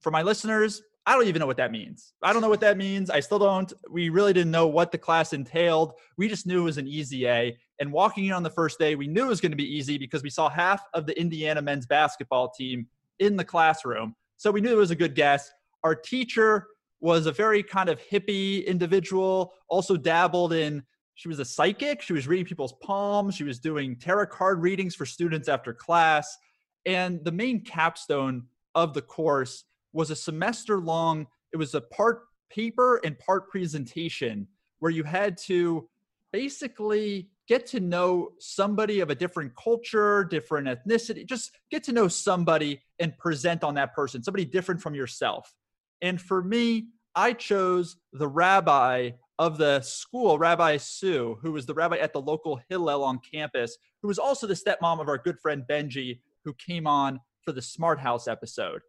[0.00, 2.12] For my listeners, I don't even know what that means.
[2.20, 3.10] I don't know what that means.
[3.10, 3.72] I still don't.
[3.88, 5.92] We really didn't know what the class entailed.
[6.16, 7.56] We just knew it was an easy A.
[7.78, 9.98] And walking in on the first day, we knew it was going to be easy
[9.98, 12.88] because we saw half of the Indiana men's basketball team
[13.20, 14.16] in the classroom.
[14.36, 15.50] So we knew it was a good guess.
[15.82, 16.66] Our teacher
[17.00, 20.82] was a very kind of hippie individual, also dabbled in,
[21.16, 22.02] she was a psychic.
[22.02, 23.34] She was reading people's palms.
[23.34, 26.36] She was doing tarot card readings for students after class.
[26.84, 28.44] And the main capstone
[28.74, 34.46] of the course was a semester long, it was a part paper and part presentation
[34.80, 35.88] where you had to
[36.32, 42.08] basically get to know somebody of a different culture, different ethnicity, just get to know
[42.08, 45.54] somebody and present on that person, somebody different from yourself.
[46.02, 51.74] And for me, I chose the rabbi of the school, Rabbi Sue, who was the
[51.74, 55.38] rabbi at the local Hillel on campus, who was also the stepmom of our good
[55.40, 58.80] friend Benji, who came on for the Smart House episode.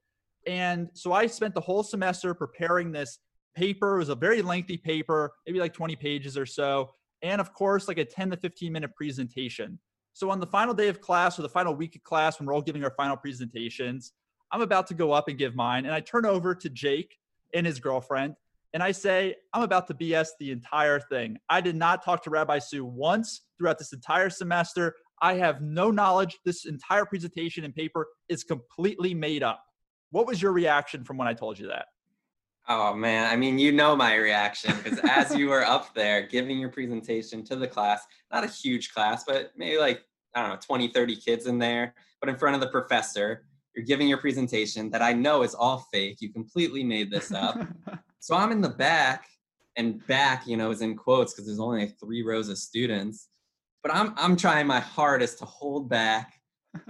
[0.45, 3.19] And so I spent the whole semester preparing this
[3.55, 3.95] paper.
[3.95, 6.91] It was a very lengthy paper, maybe like 20 pages or so.
[7.21, 9.79] And of course, like a 10 to 15 minute presentation.
[10.13, 12.53] So on the final day of class or the final week of class, when we're
[12.53, 14.13] all giving our final presentations,
[14.51, 15.85] I'm about to go up and give mine.
[15.85, 17.17] And I turn over to Jake
[17.53, 18.35] and his girlfriend.
[18.73, 21.37] And I say, I'm about to BS the entire thing.
[21.49, 24.95] I did not talk to Rabbi Sue once throughout this entire semester.
[25.21, 26.37] I have no knowledge.
[26.45, 29.63] This entire presentation and paper is completely made up.
[30.11, 31.85] What was your reaction from when I told you that?
[32.67, 36.59] Oh man, I mean, you know my reaction because as you were up there giving
[36.59, 40.03] your presentation to the class, not a huge class, but maybe like,
[40.35, 43.85] I don't know, 20, 30 kids in there, but in front of the professor, you're
[43.85, 46.17] giving your presentation that I know is all fake.
[46.19, 47.59] You completely made this up.
[48.19, 49.27] so I'm in the back,
[49.77, 53.29] and back, you know, is in quotes because there's only like three rows of students
[53.87, 56.33] but I'm I'm trying my hardest to hold back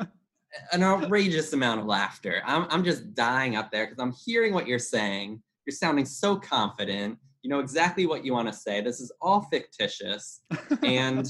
[0.71, 2.41] an outrageous amount of laughter.
[2.45, 5.41] I'm I'm just dying up there because I'm hearing what you're saying.
[5.67, 7.19] You're sounding so confident.
[7.43, 8.81] You know exactly what you want to say.
[8.81, 10.41] This is all fictitious,
[10.83, 11.27] and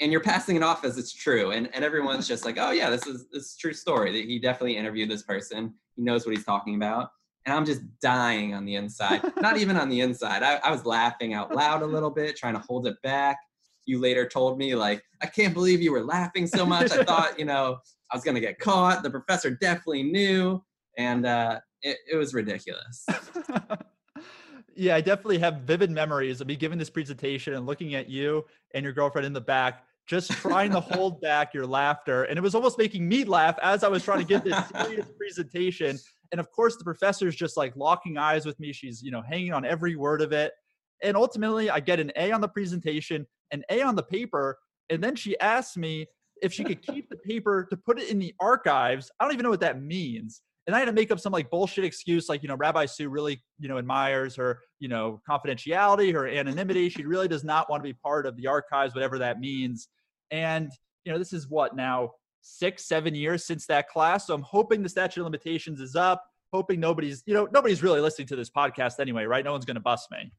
[0.00, 1.52] and you're passing it off as it's true.
[1.52, 4.12] And and everyone's just like, oh yeah, this is this is true story.
[4.12, 5.74] That he definitely interviewed this person.
[5.94, 7.10] He knows what he's talking about.
[7.46, 9.22] And I'm just dying on the inside.
[9.40, 10.42] Not even on the inside.
[10.42, 13.38] I, I was laughing out loud a little bit, trying to hold it back
[13.86, 17.38] you later told me like i can't believe you were laughing so much i thought
[17.38, 17.78] you know
[18.12, 20.62] i was going to get caught the professor definitely knew
[20.98, 23.06] and uh, it, it was ridiculous
[24.76, 28.44] yeah i definitely have vivid memories of me giving this presentation and looking at you
[28.74, 32.42] and your girlfriend in the back just trying to hold back your laughter and it
[32.42, 35.98] was almost making me laugh as i was trying to give this serious presentation
[36.32, 39.52] and of course the professor's just like locking eyes with me she's you know hanging
[39.52, 40.52] on every word of it
[41.02, 44.58] and ultimately i get an a on the presentation an A on the paper.
[44.88, 46.06] And then she asks me
[46.42, 49.10] if she could keep the paper to put it in the archives.
[49.18, 50.42] I don't even know what that means.
[50.66, 53.08] And I had to make up some like bullshit excuse, like, you know, Rabbi Sue
[53.08, 56.88] really, you know, admires her, you know, confidentiality, her anonymity.
[56.88, 59.88] She really does not want to be part of the archives, whatever that means.
[60.30, 60.70] And,
[61.04, 64.26] you know, this is what now six, seven years since that class.
[64.26, 68.00] So I'm hoping the statute of limitations is up, hoping nobody's, you know, nobody's really
[68.00, 69.44] listening to this podcast anyway, right?
[69.44, 70.30] No one's going to bust me.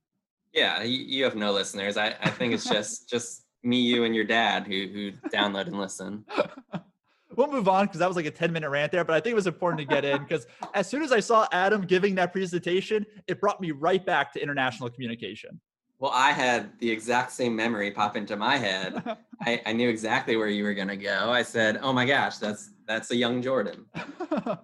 [0.53, 1.97] Yeah, you, you have no listeners.
[1.97, 5.79] I, I think it's just just me, you, and your dad who who download and
[5.79, 6.25] listen.
[7.36, 9.32] we'll move on because that was like a 10 minute rant there, but I think
[9.32, 12.32] it was important to get in because as soon as I saw Adam giving that
[12.32, 15.60] presentation, it brought me right back to international communication.
[16.00, 19.04] Well, I had the exact same memory pop into my head.
[19.41, 21.32] I, I knew exactly where you were gonna go.
[21.32, 23.86] I said, "Oh my gosh, that's that's a young Jordan."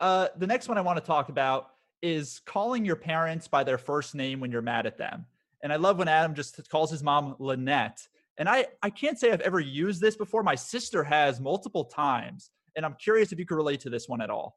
[0.00, 1.70] uh, the next one I want to talk about
[2.02, 5.26] is calling your parents by their first name when you're mad at them.
[5.62, 8.06] And I love when Adam just calls his mom Lynette.
[8.38, 10.42] And I, I can't say I've ever used this before.
[10.42, 12.50] My sister has multiple times.
[12.76, 14.56] And I'm curious if you could relate to this one at all.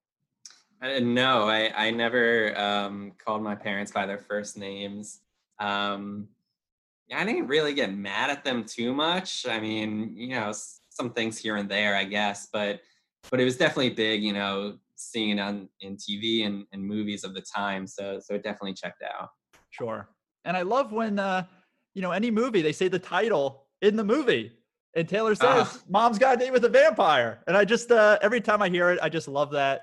[0.81, 5.21] Uh, no, I, I never um, called my parents by their first names.
[5.59, 6.27] Um,
[7.13, 9.45] I didn't really get mad at them too much.
[9.47, 10.51] I mean, you know,
[10.89, 12.81] some things here and there, I guess, but
[13.29, 17.23] but it was definitely big, you know, seeing it on in TV and, and movies
[17.23, 17.85] of the time.
[17.85, 19.29] So so it definitely checked out.
[19.71, 20.09] Sure.
[20.45, 21.45] And I love when uh,
[21.93, 24.51] you know, any movie they say the title in the movie.
[24.95, 28.17] And Taylor says, uh, "Mom's got a date with a vampire." And I just uh,
[28.21, 29.81] every time I hear it, I just love that.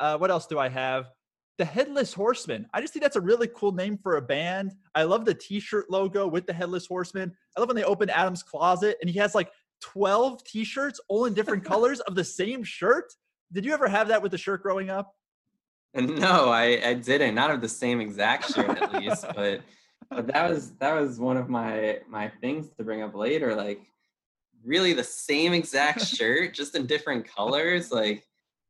[0.00, 1.06] Uh, what else do I have?
[1.58, 2.66] The Headless Horseman.
[2.72, 4.72] I just think that's a really cool name for a band.
[4.94, 7.32] I love the T-shirt logo with the Headless Horseman.
[7.56, 11.34] I love when they open Adam's closet and he has like 12 T-shirts, all in
[11.34, 13.12] different colors of the same shirt.
[13.52, 15.12] Did you ever have that with the shirt growing up?
[15.94, 17.34] No, I, I didn't.
[17.34, 19.62] Not of the same exact shirt, at least, but
[20.10, 23.80] but that was that was one of my my things to bring up later like
[24.64, 28.24] really the same exact shirt just in different colors like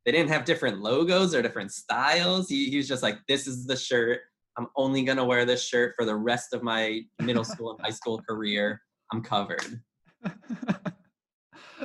[0.09, 2.49] they didn't have different logos or different styles.
[2.49, 4.21] He, he was just like this is the shirt.
[4.57, 7.81] I'm only going to wear this shirt for the rest of my middle school and
[7.83, 8.81] high school career.
[9.13, 9.83] I'm covered.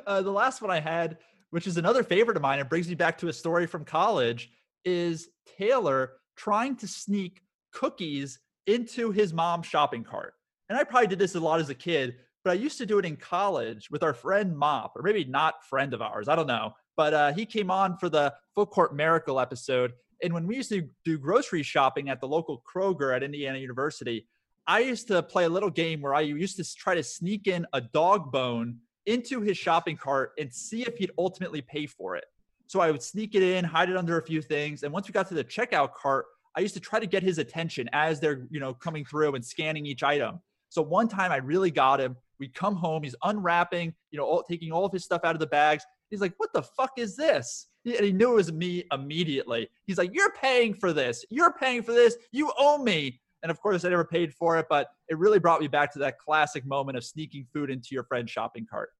[0.07, 1.19] Uh, the last one i had
[1.51, 4.49] which is another favorite of mine and brings me back to a story from college
[4.85, 10.33] is taylor trying to sneak cookies into his mom's shopping cart.
[10.69, 12.99] And I probably did this a lot as a kid, but I used to do
[12.99, 16.27] it in college with our friend Mop, or maybe not friend of ours.
[16.27, 16.73] I don't know.
[16.95, 19.93] But uh, he came on for the Full Court Miracle episode.
[20.21, 24.27] And when we used to do grocery shopping at the local Kroger at Indiana University,
[24.67, 27.65] I used to play a little game where I used to try to sneak in
[27.73, 32.25] a dog bone into his shopping cart and see if he'd ultimately pay for it.
[32.67, 34.83] So I would sneak it in, hide it under a few things.
[34.83, 37.37] And once we got to the checkout cart, I used to try to get his
[37.37, 40.39] attention as they're, you know, coming through and scanning each item.
[40.69, 42.15] So one time I really got him.
[42.39, 45.39] We come home, he's unwrapping, you know, all, taking all of his stuff out of
[45.39, 45.85] the bags.
[46.09, 49.69] He's like, "What the fuck is this?" And he knew it was me immediately.
[49.85, 51.25] He's like, "You're paying for this.
[51.29, 52.17] You're paying for this.
[52.31, 55.61] You owe me." And of course, I never paid for it, but it really brought
[55.61, 58.91] me back to that classic moment of sneaking food into your friend's shopping cart.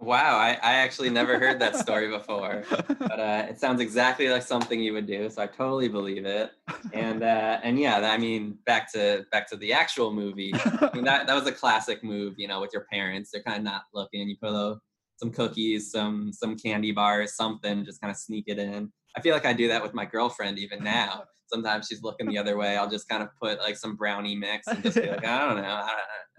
[0.00, 2.64] Wow, I, I actually never heard that story before,
[2.98, 5.30] but uh, it sounds exactly like something you would do.
[5.30, 6.50] So I totally believe it.
[6.92, 10.52] And uh, and yeah, I mean, back to back to the actual movie.
[10.54, 13.30] I mean, that that was a classic move, you know, with your parents.
[13.32, 14.28] They're kind of not looking.
[14.28, 14.76] You put a,
[15.16, 18.92] some cookies, some some candy bars, something, just kind of sneak it in.
[19.16, 21.24] I feel like I do that with my girlfriend even now.
[21.46, 22.76] Sometimes she's looking the other way.
[22.76, 25.62] I'll just kind of put like some brownie mix and just be like, I don't
[25.62, 25.68] know.
[25.68, 25.92] I,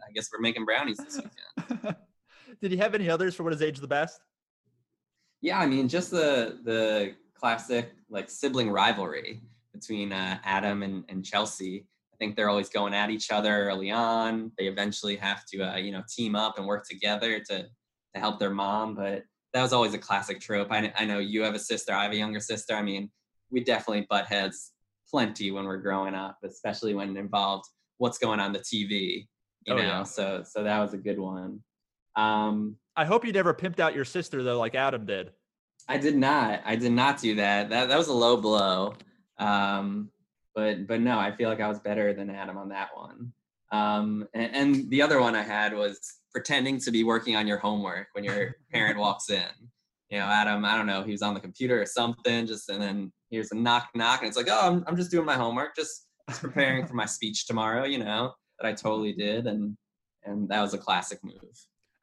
[0.08, 1.96] I guess we're making brownies this weekend.
[2.62, 4.20] Did he have any others for what is age the best?
[5.42, 9.42] Yeah, I mean, just the the classic like sibling rivalry
[9.74, 11.86] between uh, Adam and, and Chelsea.
[12.14, 14.52] I think they're always going at each other early on.
[14.58, 18.40] They eventually have to, uh, you know, team up and work together to to help
[18.40, 18.96] their mom.
[18.96, 20.72] But that was always a classic trope.
[20.72, 21.94] I, I know you have a sister.
[21.94, 22.74] I have a younger sister.
[22.74, 23.12] I mean,
[23.52, 24.72] we definitely butt heads
[25.10, 27.66] plenty when we're growing up, especially when it involved
[27.98, 29.28] what's going on the TV.
[29.66, 30.04] You oh, know, yeah.
[30.04, 31.60] so so that was a good one.
[32.16, 35.32] Um, I hope you never pimped out your sister though, like Adam did.
[35.88, 36.62] I did not.
[36.66, 37.70] I did not do that.
[37.70, 38.96] That that was a low blow.
[39.38, 40.10] Um,
[40.54, 43.34] but but no, I feel like I was better than Adam on that one.
[43.72, 46.00] Um, and, and the other one I had was
[46.32, 49.44] pretending to be working on your homework when your parent walks in.
[50.10, 52.82] You know, Adam, I don't know, he was on the computer or something, just and
[52.82, 55.76] then here's a knock knock, and it's like, oh, I'm I'm just doing my homework,
[55.76, 59.76] just just preparing for my speech tomorrow, you know, that I totally did, and
[60.24, 61.36] and that was a classic move.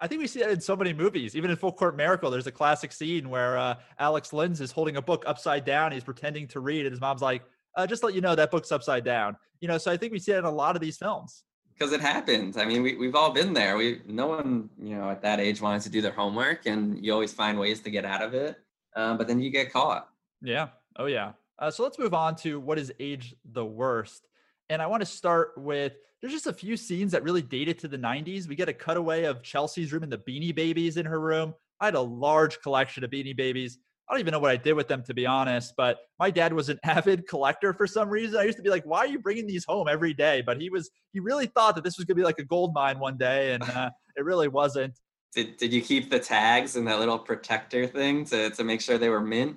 [0.02, 1.36] I think we see that in so many movies.
[1.36, 4.96] Even in Full Court Miracle, there's a classic scene where uh, Alex Linz is holding
[4.96, 5.92] a book upside down.
[5.92, 7.44] He's pretending to read, and his mom's like,
[7.76, 10.18] uh, "Just let you know that book's upside down." You know, so I think we
[10.18, 11.44] see it in a lot of these films.
[11.72, 12.56] Because it happens.
[12.56, 13.76] I mean, we we've all been there.
[13.76, 17.12] We no one, you know, at that age wants to do their homework, and you
[17.12, 18.56] always find ways to get out of it.
[18.96, 20.08] Um, but then you get caught.
[20.42, 20.70] Yeah.
[20.96, 21.32] Oh yeah.
[21.60, 24.26] Uh, so let's move on to what is age the worst.
[24.68, 27.88] And I want to start with there's just a few scenes that really dated to
[27.88, 28.46] the 90s.
[28.46, 31.52] We get a cutaway of Chelsea's room and the Beanie Babies in her room.
[31.80, 33.78] I had a large collection of Beanie Babies.
[34.08, 36.52] I don't even know what I did with them to be honest, but my dad
[36.52, 38.38] was an avid collector for some reason.
[38.38, 40.70] I used to be like, "Why are you bringing these home every day?" But he
[40.70, 43.16] was he really thought that this was going to be like a gold mine one
[43.16, 44.98] day and uh, it really wasn't.
[45.34, 48.96] Did Did you keep the tags and that little protector thing to to make sure
[48.98, 49.56] they were mint?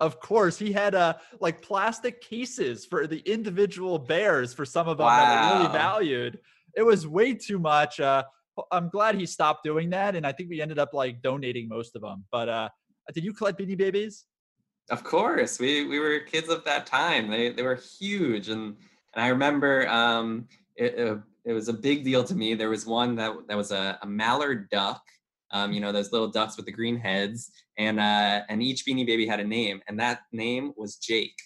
[0.00, 4.98] Of course, he had uh like plastic cases for the individual bears for some of
[4.98, 6.38] them that were really valued.
[6.76, 8.00] It was way too much.
[8.00, 8.24] Uh,
[8.70, 11.96] I'm glad he stopped doing that, and I think we ended up like donating most
[11.96, 12.24] of them.
[12.30, 12.68] But uh,
[13.14, 14.26] did you collect Beanie Babies?
[14.90, 17.30] Of course, we we were kids of that time.
[17.30, 18.76] They they were huge, and
[19.14, 22.54] and I remember um, it, it it was a big deal to me.
[22.54, 25.02] There was one that that was a, a mallard duck,
[25.52, 29.06] um, you know those little ducks with the green heads, and uh, and each Beanie
[29.06, 31.36] Baby had a name, and that name was Jake.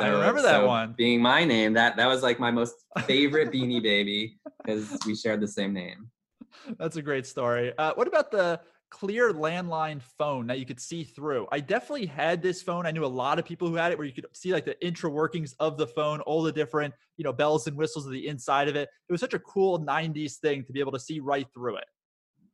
[0.00, 0.94] I remember that one.
[0.96, 2.74] Being my name, that that was like my most
[3.06, 6.10] favorite Beanie Baby because we shared the same name.
[6.78, 7.76] That's a great story.
[7.76, 11.46] Uh, what about the clear landline phone that you could see through?
[11.52, 12.86] I definitely had this phone.
[12.86, 14.80] I knew a lot of people who had it where you could see like the
[14.84, 18.28] intra workings of the phone, all the different, you know, bells and whistles of the
[18.28, 18.88] inside of it.
[19.08, 21.84] It was such a cool 90s thing to be able to see right through it.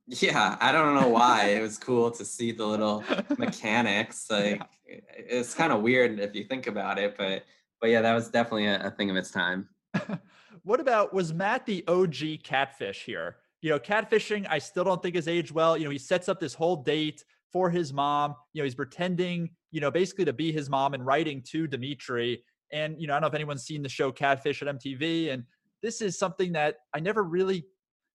[0.06, 3.02] Yeah, I don't know why it was cool to see the little
[3.38, 4.26] mechanics.
[4.30, 7.44] Like it's kind of weird if you think about it, but
[7.80, 9.68] but yeah, that was definitely a, a thing of its time.
[10.62, 13.36] what about was Matt the OG catfish here?
[13.62, 15.76] You know, catfishing, I still don't think has aged well.
[15.76, 18.34] You know, he sets up this whole date for his mom.
[18.52, 22.42] You know, he's pretending, you know, basically to be his mom and writing to Dimitri.
[22.72, 25.32] And, you know, I don't know if anyone's seen the show Catfish at MTV.
[25.32, 25.44] And
[25.82, 27.64] this is something that I never really,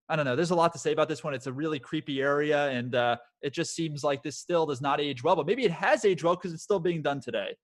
[0.09, 1.33] I don't know, there's a lot to say about this one.
[1.33, 2.69] It's a really creepy area.
[2.69, 5.71] And uh, it just seems like this still does not age well, but maybe it
[5.71, 7.55] has aged well because it's still being done today.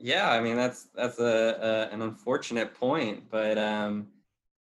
[0.00, 4.06] Yeah, I mean that's that's a, a an unfortunate point, but um,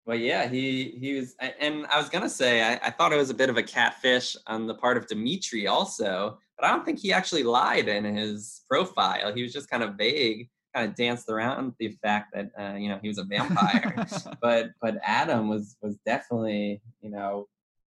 [0.05, 3.31] but yeah, he he was, and I was gonna say I, I thought it was
[3.31, 6.99] a bit of a catfish on the part of Dimitri also, but I don't think
[6.99, 9.33] he actually lied in his profile.
[9.33, 12.89] He was just kind of vague, kind of danced around the fact that uh, you
[12.89, 14.05] know he was a vampire.
[14.41, 17.47] but but Adam was was definitely you know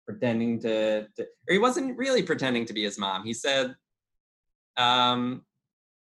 [0.05, 3.23] pretending to, to or he wasn't really pretending to be his mom.
[3.23, 3.73] He said,
[4.75, 5.43] um,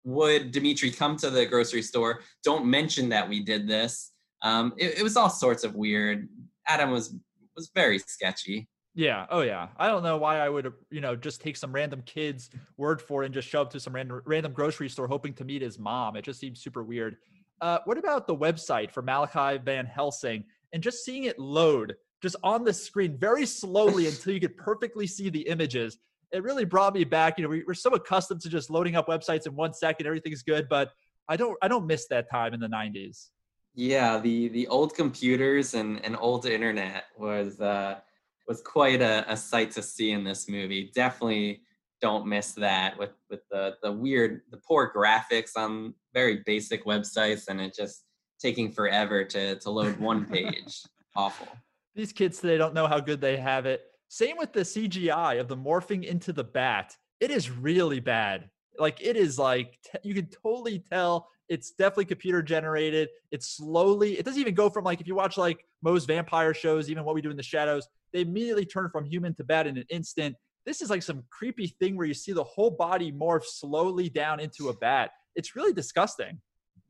[0.04, 2.20] would Dimitri come to the grocery store?
[2.42, 4.12] Don't mention that we did this.
[4.42, 6.28] Um, it, it was all sorts of weird.
[6.66, 7.14] Adam was
[7.54, 8.68] was very sketchy.
[8.94, 9.26] Yeah.
[9.28, 9.68] Oh, yeah.
[9.76, 13.22] I don't know why I would, you know, just take some random kid's word for
[13.22, 15.78] it and just show up to some random random grocery store hoping to meet his
[15.78, 16.16] mom.
[16.16, 17.16] It just seems super weird.
[17.60, 22.36] Uh, what about the website for Malachi Van Helsing and just seeing it load just
[22.42, 25.98] on the screen very slowly until you could perfectly see the images?
[26.30, 27.38] It really brought me back.
[27.38, 30.42] You know, we, we're so accustomed to just loading up websites in one second, everything's
[30.42, 30.90] good, but
[31.28, 33.28] I don't, I don't miss that time in the '90s.
[33.74, 38.00] Yeah, the the old computers and, and old internet was uh,
[38.46, 40.90] was quite a, a sight to see in this movie.
[40.94, 41.62] Definitely
[42.00, 47.48] don't miss that with with the the weird the poor graphics on very basic websites
[47.48, 48.04] and it just
[48.38, 50.82] taking forever to to load one page.
[51.16, 51.48] Awful.
[51.94, 53.82] These kids today don't know how good they have it.
[54.08, 56.96] Same with the CGI of the morphing into the bat.
[57.20, 58.50] It is really bad.
[58.78, 63.08] Like it is like you can totally tell it's definitely computer generated.
[63.30, 64.18] It's slowly.
[64.18, 67.14] It doesn't even go from like if you watch like most vampire shows, even what
[67.14, 70.36] we do in the shadows, they immediately turn from human to bat in an instant.
[70.66, 74.40] This is like some creepy thing where you see the whole body morph slowly down
[74.40, 75.10] into a bat.
[75.36, 76.40] It's really disgusting.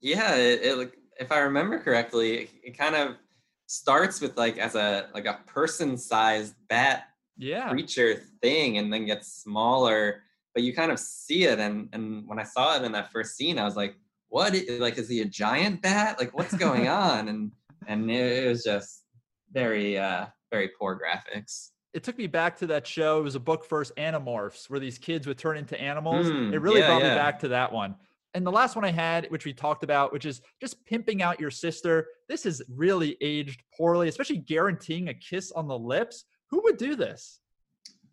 [0.01, 3.17] Yeah, it, it like if I remember correctly, it, it kind of
[3.67, 7.05] starts with like as a like a person-sized bat
[7.37, 7.71] Yeah.
[7.71, 10.23] creature thing and then gets smaller
[10.55, 13.37] but you kind of see it and and when i saw it in that first
[13.37, 13.97] scene i was like
[14.35, 17.53] what i- like is he a giant bat like what's going on and
[17.87, 19.05] and it, was just
[19.53, 23.21] very uh very poor graphics it took me back to that show.
[23.21, 26.27] It was a book first, Animorphs, where these kids would turn into animals.
[26.27, 27.95] Mm, it really yeah, brought me back to that one.
[28.35, 31.39] And the last one I had, which we talked about, which is just pimping out
[31.39, 32.09] your sister.
[32.29, 36.25] This is really aged poorly, especially guaranteeing a kiss on the lips.
[36.51, 37.39] Who would do this?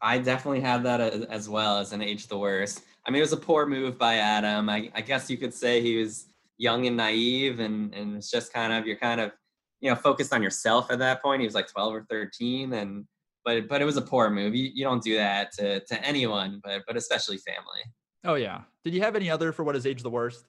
[0.02, 3.22] i definitely had that as, as well as an age the worst i mean it
[3.22, 4.70] was a poor move by adam.
[4.70, 8.54] I, I guess you could say he was young and naive and and it's just
[8.54, 9.32] kind of you're kind of
[9.80, 11.42] you know focused on yourself at that point.
[11.42, 13.06] He was like 12 or 13 and
[13.44, 14.54] but but it was a poor move.
[14.54, 17.82] You, you don't do that to to anyone but but especially family.
[18.24, 18.62] Oh, yeah.
[18.84, 20.46] Did you have any other for what is age the worst?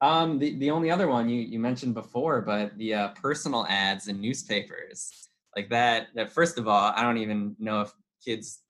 [0.00, 4.08] um the, the only other one you you mentioned before but the uh, personal ads
[4.08, 5.28] in newspapers.
[5.54, 7.92] Like that that first of all i don't even know if
[8.24, 8.63] kids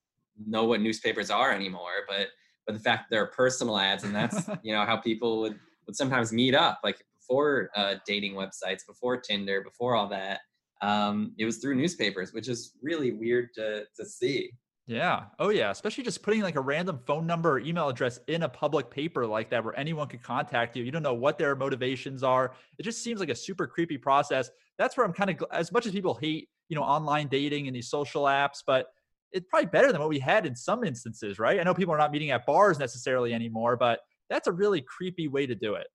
[0.45, 2.27] know what newspapers are anymore but
[2.65, 6.31] but the fact they're personal ads and that's you know how people would would sometimes
[6.31, 10.41] meet up like before uh, dating websites before tinder before all that
[10.81, 14.51] um, it was through newspapers which is really weird to to see
[14.87, 15.23] Yeah.
[15.39, 15.71] Oh, yeah.
[15.71, 19.25] Especially just putting like a random phone number or email address in a public paper
[19.25, 20.83] like that where anyone could contact you.
[20.83, 22.53] You don't know what their motivations are.
[22.77, 24.51] It just seems like a super creepy process.
[24.77, 27.75] That's where I'm kind of, as much as people hate, you know, online dating and
[27.75, 28.87] these social apps, but
[29.35, 31.59] it's probably better than what we had in some instances, right?
[31.59, 35.27] I know people are not meeting at bars necessarily anymore, but that's a really creepy
[35.27, 35.87] way to do it.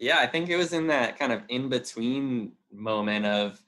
[0.00, 3.62] Yeah, I think it was in that kind of in between moment of,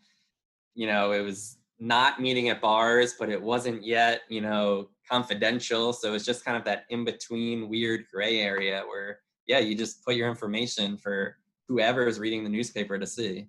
[0.74, 5.92] you know, it was not meeting at bars, but it wasn't yet, you know, confidential.
[5.92, 10.04] So it's just kind of that in between weird gray area where, yeah, you just
[10.04, 11.36] put your information for
[11.68, 13.48] whoever is reading the newspaper to see.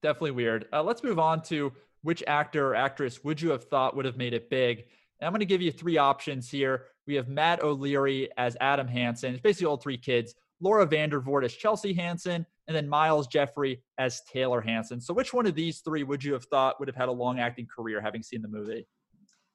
[0.00, 0.66] Definitely weird.
[0.72, 1.72] Uh, let's move on to
[2.04, 4.84] which actor or actress would you have thought would have made it big?
[5.18, 6.86] And I'm going to give you three options here.
[7.06, 9.32] We have Matt O'Leary as Adam Hansen.
[9.32, 10.34] It's basically all three kids.
[10.60, 15.00] Laura Vandervoort as Chelsea Hansen, and then Myles Jeffrey as Taylor Hansen.
[15.00, 17.40] So, which one of these three would you have thought would have had a long
[17.40, 18.86] acting career, having seen the movie?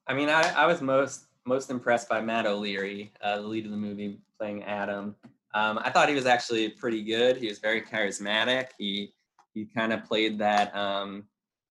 [0.06, 3.70] I mean, I, I was most most impressed by Matt O'Leary, uh, the lead of
[3.70, 5.16] the movie, playing Adam.
[5.54, 7.36] Um, I thought he was actually pretty good.
[7.36, 8.68] He was very charismatic.
[8.78, 9.12] He
[9.54, 11.24] he kind of played that um,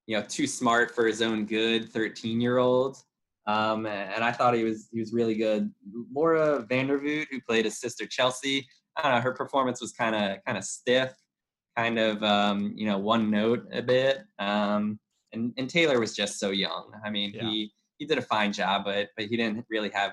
[0.10, 2.98] you know too smart for his own good 13 year old
[3.50, 5.72] um, and I thought he was he was really good.
[6.14, 10.38] Laura Vandervoort, who played his sister Chelsea, I don't know, her performance was kind of
[10.46, 11.12] kind of stiff,
[11.76, 14.20] kind of um, you know one note a bit.
[14.38, 15.00] Um,
[15.34, 16.92] and and Taylor was just so young.
[17.04, 17.42] I mean, yeah.
[17.42, 20.12] he he did a fine job, but but he didn't really have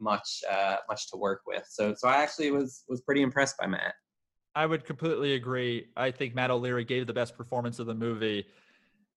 [0.00, 1.64] much uh, much to work with.
[1.70, 3.94] So so I actually was was pretty impressed by Matt.
[4.56, 5.88] I would completely agree.
[5.96, 8.46] I think Matt O'Leary gave the best performance of the movie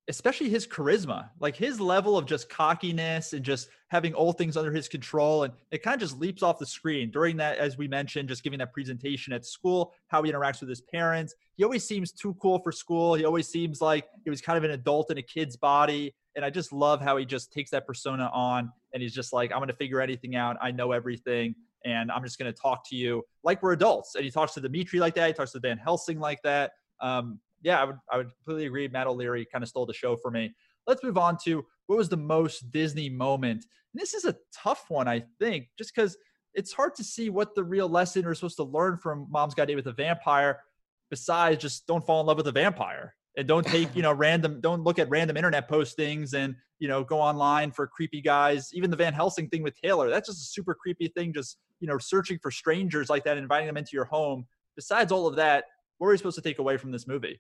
[0.10, 4.72] especially his charisma, like his level of just cockiness and just having all things under
[4.72, 5.44] his control.
[5.44, 8.44] And it kind of just leaps off the screen during that, as we mentioned, just
[8.44, 11.36] giving that presentation at school, how he interacts with his parents.
[11.56, 13.16] He always seems too cool for school.
[13.16, 16.16] He always seems like he was kind of an adult in a kid's body.
[16.36, 19.52] And I just love how he just takes that persona on and he's just like,
[19.52, 20.56] I'm going to figure anything out.
[20.62, 21.56] I know everything.
[21.84, 24.16] And I'm just going to talk to you like we're adults.
[24.16, 25.28] And he talks to Dimitri like that.
[25.28, 26.72] He talks to Van Helsing like that.
[27.02, 28.88] Um, yeah, I would I would completely agree.
[28.88, 30.54] Matt O'Leary kind of stole the show for me.
[30.86, 33.66] Let's move on to what was the most Disney moment.
[33.94, 36.18] And this is a tough one, I think, just because
[36.54, 39.68] it's hard to see what the real lesson we're supposed to learn from Mom's Got
[39.68, 40.60] Date with a Vampire,
[41.10, 44.60] besides just don't fall in love with a vampire and don't take you know random
[44.60, 48.90] don't look at random internet postings and you know go online for creepy guys even
[48.90, 51.98] the van helsing thing with taylor that's just a super creepy thing just you know
[51.98, 54.46] searching for strangers like that inviting them into your home
[54.76, 55.66] besides all of that
[55.98, 57.40] what are we supposed to take away from this movie?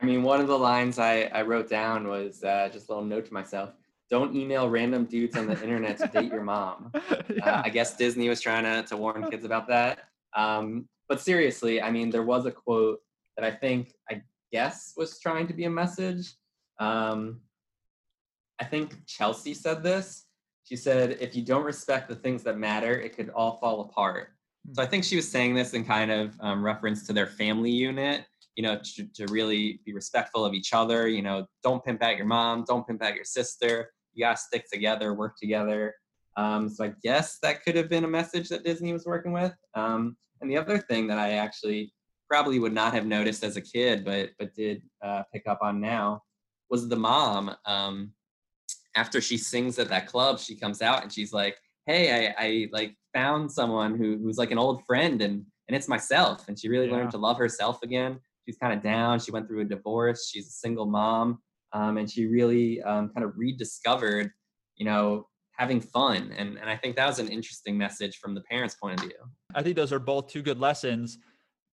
[0.00, 3.04] I mean, one of the lines I, I wrote down was uh, just a little
[3.04, 3.72] note to myself
[4.10, 6.90] don't email random dudes on the internet to date your mom.
[7.34, 7.44] yeah.
[7.44, 10.00] uh, I guess Disney was trying to, to warn kids about that.
[10.36, 12.98] Um, but seriously, I mean, there was a quote
[13.36, 16.34] that I think, I guess, was trying to be a message.
[16.80, 17.40] Um,
[18.58, 20.26] I think Chelsea said this.
[20.64, 24.30] She said, if you don't respect the things that matter, it could all fall apart.
[24.72, 27.70] So I think she was saying this in kind of um, reference to their family
[27.70, 28.24] unit,
[28.56, 31.08] you know, to, to, really be respectful of each other.
[31.08, 33.90] You know, don't pimp out your mom, don't pimp out your sister.
[34.12, 35.94] You gotta stick together, work together.
[36.36, 39.52] Um, so I guess that could have been a message that Disney was working with.
[39.74, 41.92] Um, and the other thing that I actually
[42.28, 45.80] probably would not have noticed as a kid, but but did uh, pick up on
[45.80, 46.22] now,
[46.68, 47.54] was the mom.
[47.66, 48.12] Um,
[48.94, 51.56] after she sings at that club, she comes out and she's like,
[51.86, 55.88] "Hey, I, I like found someone who, who's like an old friend and and it's
[55.88, 56.48] myself.
[56.48, 56.94] And she really yeah.
[56.94, 58.18] learned to love herself again.
[58.44, 59.20] She's kind of down.
[59.20, 60.28] She went through a divorce.
[60.28, 61.38] She's a single mom.
[61.72, 64.32] Um, and she really um, kind of rediscovered
[64.76, 66.32] you know having fun.
[66.36, 69.18] And, and i think that was an interesting message from the parents point of view.
[69.54, 71.18] I think those are both two good lessons.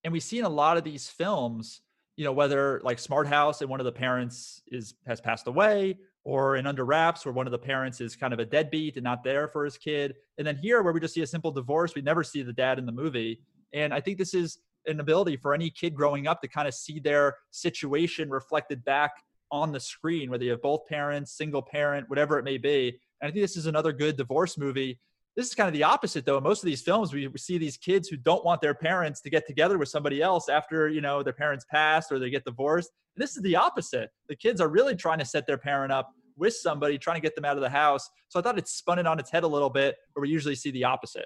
[0.03, 1.81] And we see in a lot of these films
[2.17, 5.97] you know whether like smart house and one of the parents is has passed away
[6.27, 9.03] or in under wraps where one of the parents is kind of a deadbeat and
[9.05, 10.13] not there for his kid.
[10.37, 12.77] And then here where we just see a simple divorce we never see the dad
[12.77, 13.39] in the movie.
[13.71, 16.73] And i think this is an ability for any kid growing up to kind of
[16.73, 22.09] see their situation reflected back on the screen whether you have both parents single parent
[22.09, 22.89] whatever it may be.
[23.21, 24.99] And i think this is another good divorce movie
[25.37, 28.09] this is kind of the opposite though most of these films we see these kids
[28.09, 31.31] who don't want their parents to get together with somebody else after you know their
[31.31, 34.95] parents pass or they get divorced and this is the opposite the kids are really
[34.95, 37.69] trying to set their parent up with somebody trying to get them out of the
[37.69, 38.09] house.
[38.29, 40.55] So I thought it spun it on its head a little bit, where we usually
[40.55, 41.25] see the opposite.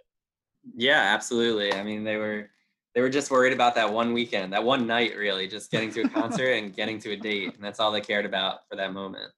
[0.75, 1.73] Yeah, absolutely.
[1.73, 2.49] I mean, they were
[2.95, 6.01] they were just worried about that one weekend, that one night, really, just getting to
[6.01, 8.93] a concert and getting to a date, and that's all they cared about for that
[8.93, 9.31] moment.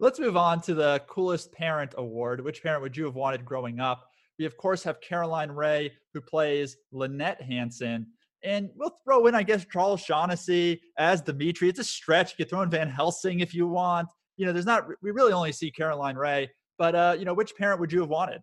[0.00, 2.42] Let's move on to the coolest parent award.
[2.42, 4.08] Which parent would you have wanted growing up?
[4.38, 8.06] We of course have Caroline Rhea, who plays Lynette Hansen.
[8.42, 11.68] And we'll throw in, I guess, Charles Shaughnessy as Dimitri.
[11.68, 12.32] It's a stretch.
[12.32, 14.08] You can throw in Van Helsing if you want
[14.40, 16.48] you know, there's not, we really only see Caroline Rhea.
[16.78, 18.40] but, uh, you know, which parent would you have wanted?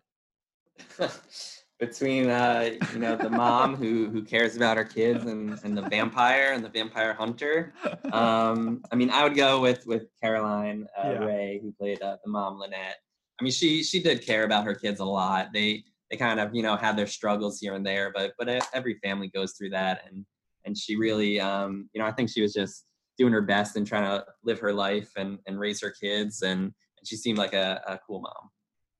[1.78, 5.82] Between, uh, you know, the mom who, who cares about her kids and, and the
[5.82, 7.72] vampire and the vampire hunter.
[8.12, 11.24] Um, I mean, I would go with, with Caroline uh, yeah.
[11.24, 12.96] Rhea, who played uh, the mom, Lynette.
[13.40, 15.50] I mean, she she did care about her kids a lot.
[15.52, 18.98] They they kind of you know had their struggles here and there, but but every
[19.04, 20.24] family goes through that, and
[20.64, 22.84] and she really um, you know I think she was just
[23.16, 26.62] doing her best and trying to live her life and and raise her kids, and,
[26.62, 28.50] and she seemed like a, a cool mom.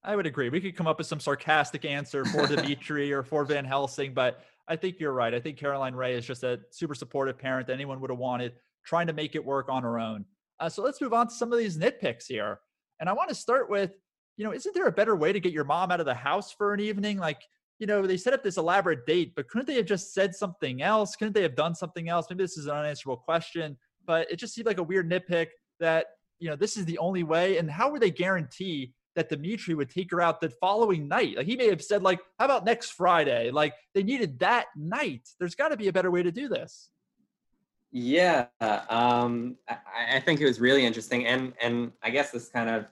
[0.09, 0.49] I would agree.
[0.49, 4.41] We could come up with some sarcastic answer for Dimitri or for Van Helsing, but
[4.67, 5.35] I think you're right.
[5.35, 8.55] I think Caroline Rhea is just a super supportive parent that anyone would have wanted,
[8.87, 10.25] trying to make it work on her own.
[10.61, 12.59] Uh, so let's move on to some of these nitpicks here.
[13.01, 13.93] And I want to start with,
[14.39, 16.53] you know, isn't there a better way to get your mom out of the house
[16.53, 17.19] for an evening?
[17.19, 17.43] Like,
[17.79, 20.81] you know, they set up this elaborate date, but couldn't they have just said something
[20.81, 21.17] else?
[21.17, 22.29] Couldn't they have done something else?
[22.31, 25.49] Maybe this is an unanswerable question, but it just seemed like a weird nitpick
[25.81, 26.07] that,
[26.39, 27.59] you know, this is the only way.
[27.59, 31.37] And how would they guarantee that Dimitri would take her out the following night.
[31.37, 33.51] Like he may have said, like, how about next Friday?
[33.51, 35.29] Like they needed that night.
[35.39, 36.91] There's got to be a better way to do this.
[37.91, 42.69] Yeah, um, I, I, think it was really interesting, and and I guess this kind
[42.69, 42.85] of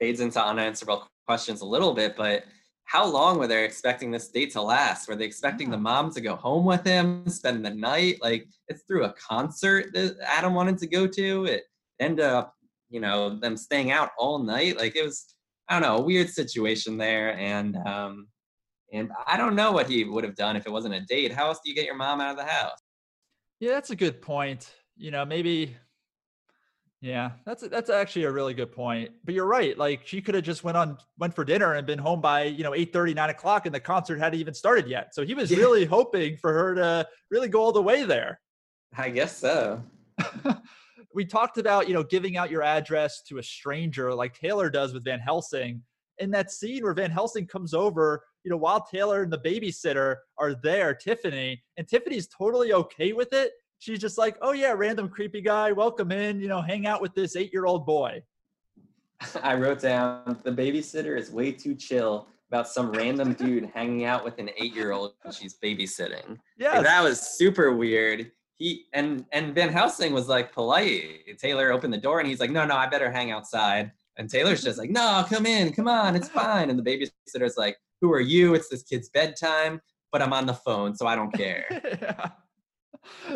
[0.00, 2.16] fades into unanswerable questions a little bit.
[2.16, 2.44] But
[2.84, 5.08] how long were they expecting this date to last?
[5.08, 5.76] Were they expecting yeah.
[5.76, 8.16] the mom to go home with him, spend the night?
[8.22, 11.44] Like it's through a concert that Adam wanted to go to.
[11.44, 11.64] It
[12.00, 12.54] ended up,
[12.88, 14.78] you know, them staying out all night.
[14.78, 15.34] Like it was
[15.70, 17.38] I don't know, a weird situation there.
[17.38, 18.26] And um,
[18.92, 21.32] and I don't know what he would have done if it wasn't a date.
[21.32, 22.78] How else do you get your mom out of the house?
[23.60, 24.72] Yeah, that's a good point.
[24.96, 25.76] You know, maybe.
[27.00, 29.10] Yeah, that's that's actually a really good point.
[29.24, 29.78] But you're right.
[29.78, 32.62] Like she could have just went on went for dinner and been home by you
[32.62, 35.14] know 8 30, 9 o'clock, and the concert hadn't even started yet.
[35.14, 35.58] So he was yeah.
[35.58, 38.40] really hoping for her to really go all the way there.
[38.98, 39.82] I guess so.
[41.14, 44.92] we talked about you know giving out your address to a stranger like Taylor does
[44.92, 45.82] with Van Helsing.
[46.18, 50.16] In that scene where Van Helsing comes over, you know, while Taylor and the babysitter
[50.36, 53.52] are there, Tiffany, and Tiffany's totally okay with it.
[53.78, 56.40] She's just like, "Oh yeah, random creepy guy, welcome in.
[56.40, 58.22] You know, hang out with this eight-year-old boy."
[59.42, 64.24] I wrote down the babysitter is way too chill about some random dude hanging out
[64.24, 66.38] with an eight-year-old she's babysitting.
[66.58, 68.30] Yeah, that was super weird
[68.60, 71.38] he and and Van Helsing was like polite.
[71.38, 73.90] Taylor opened the door and he's like, no, no, I better hang outside.
[74.18, 76.70] And Taylor's just like, no, come in, come on, it's fine.
[76.70, 78.54] And the babysitter's like, who are you?
[78.54, 79.80] It's this kid's bedtime,
[80.12, 81.64] but I'm on the phone, so I don't care.
[82.02, 82.28] yeah.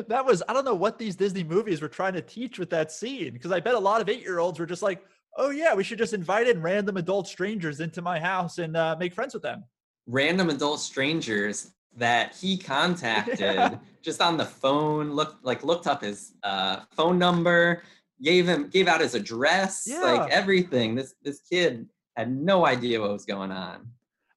[0.08, 2.92] That was I don't know what these Disney movies were trying to teach with that
[2.92, 5.02] scene because I bet a lot of eight year olds were just like,
[5.38, 8.94] oh yeah, we should just invite in random adult strangers into my house and uh,
[9.00, 9.64] make friends with them.
[10.06, 16.32] Random adult strangers that he contacted just on the phone looked like looked up his
[16.42, 17.82] uh, phone number
[18.22, 20.00] gave him gave out his address yeah.
[20.00, 20.94] like everything.
[20.94, 23.88] This this kid had no idea what was going on.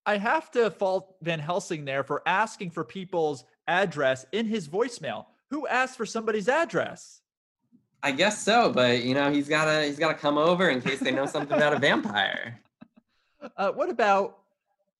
[0.05, 5.25] I have to fault van helsing there for asking for people's address in his voicemail.
[5.49, 7.21] Who asked for somebody's address?
[8.03, 11.11] I guess so but you know he's gotta he's gotta come over in case they
[11.11, 12.59] know something about a vampire.
[13.55, 14.39] Uh, what about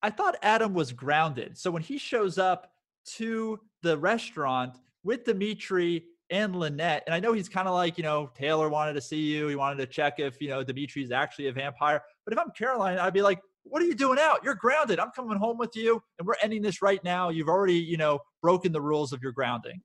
[0.02, 1.58] I thought Adam was grounded.
[1.58, 2.72] So when he shows up
[3.16, 8.04] to the restaurant with Dimitri and Lynette, and I know he's kind of like, you
[8.04, 9.48] know, Taylor wanted to see you.
[9.48, 12.02] He wanted to check if, you know, Dimitri's actually a vampire.
[12.24, 14.42] But if I'm Caroline, I'd be like, what are you doing out?
[14.44, 14.98] You're grounded.
[14.98, 17.28] I'm coming home with you and we're ending this right now.
[17.28, 19.82] You've already, you know, broken the rules of your grounding.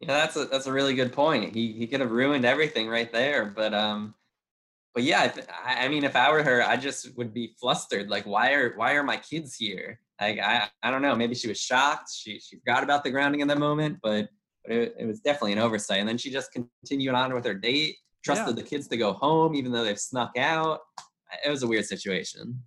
[0.00, 1.54] Yeah, that's a that's a really good point.
[1.54, 4.14] He he could have ruined everything right there, but um
[4.96, 5.30] but yeah,
[5.62, 8.08] I, I mean, if I were her, I just would be flustered.
[8.08, 10.00] Like, why are why are my kids here?
[10.18, 11.14] Like, I I don't know.
[11.14, 12.10] Maybe she was shocked.
[12.10, 14.30] She she forgot about the grounding in the moment, but
[14.64, 16.00] but it, it was definitely an oversight.
[16.00, 18.62] And then she just continued on with her date, trusted yeah.
[18.62, 20.80] the kids to go home, even though they've snuck out.
[21.44, 22.58] It was a weird situation.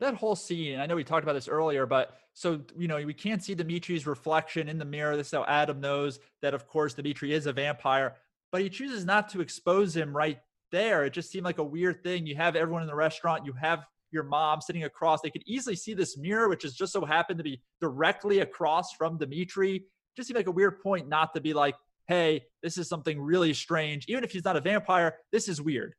[0.00, 3.14] That whole scene, I know we talked about this earlier, but so you know we
[3.14, 5.16] can't see Dimitri's reflection in the mirror.
[5.16, 8.16] This is how Adam knows that, of course, Dimitri is a vampire,
[8.50, 10.40] but he chooses not to expose him right
[10.70, 11.04] there.
[11.04, 12.26] It just seemed like a weird thing.
[12.26, 15.20] You have everyone in the restaurant, you have your mom sitting across.
[15.20, 18.92] They could easily see this mirror, which is just so happened to be directly across
[18.92, 19.84] from Dimitri.
[20.16, 21.74] Just seemed like a weird point not to be like,
[22.08, 24.06] hey, this is something really strange.
[24.08, 25.94] Even if he's not a vampire, this is weird.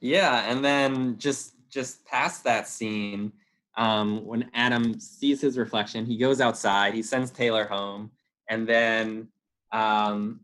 [0.00, 3.32] Yeah, and then just just past that scene,
[3.76, 8.10] um, when Adam sees his reflection, he goes outside, he sends Taylor home,
[8.48, 9.28] and then
[9.72, 10.40] um,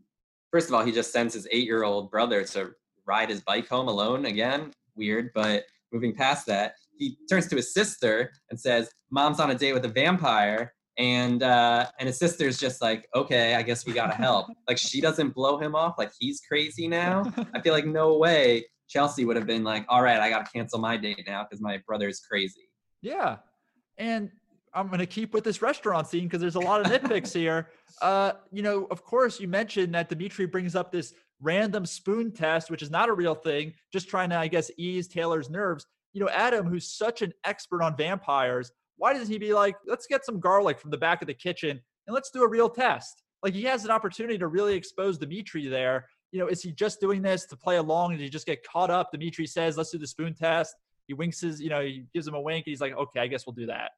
[0.51, 2.71] first of all, he just sends his eight-year-old brother to
[3.05, 4.71] ride his bike home alone again.
[4.95, 9.55] Weird, but moving past that, he turns to his sister and says, "Mom's on a
[9.55, 13.93] date with a vampire." And uh, and his sister's just like, okay, I guess we
[13.93, 14.47] gotta help.
[14.67, 17.31] like she doesn't blow him off, like he's crazy now.
[17.53, 20.79] I feel like no way Chelsea would have been like, all right, I gotta cancel
[20.79, 22.69] my date now because my brother's crazy.
[23.01, 23.37] Yeah,
[23.97, 24.31] and
[24.75, 27.69] I'm going to keep with this restaurant scene because there's a lot of nitpicks here.
[28.01, 32.71] Uh, you know, of course, you mentioned that Dimitri brings up this random spoon test,
[32.71, 35.85] which is not a real thing, just trying to, I guess, ease Taylor's nerves.
[36.13, 40.07] you know, Adam, who's such an expert on vampires, why doesn't he be like, let's
[40.07, 43.21] get some garlic from the back of the kitchen and let's do a real test?
[43.43, 46.07] Like he has an opportunity to really expose Dimitri there.
[46.31, 48.11] You know, is he just doing this to play along?
[48.11, 49.11] Did he just get caught up?
[49.11, 50.73] Dimitri says, let's do the spoon test.
[51.07, 53.27] He winks his, you know, he gives him a wink and he's like, okay, I
[53.27, 53.91] guess we'll do that.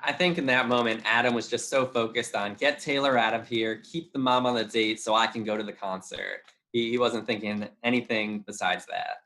[0.00, 3.48] I think in that moment, Adam was just so focused on get Taylor out of
[3.48, 6.42] here, keep the mom on the date so I can go to the concert.
[6.72, 9.16] He, he wasn't thinking anything besides that.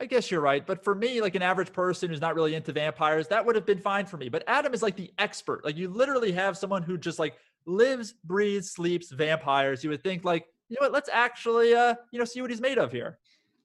[0.00, 0.64] I guess you're right.
[0.64, 3.66] But for me, like an average person who's not really into vampires, that would have
[3.66, 4.28] been fine for me.
[4.28, 5.64] But Adam is like the expert.
[5.64, 7.36] Like you literally have someone who just like
[7.66, 9.82] lives, breathes, sleeps vampires.
[9.82, 12.60] You would think like, you know what, let's actually uh, you know, see what he's
[12.60, 13.18] made of here.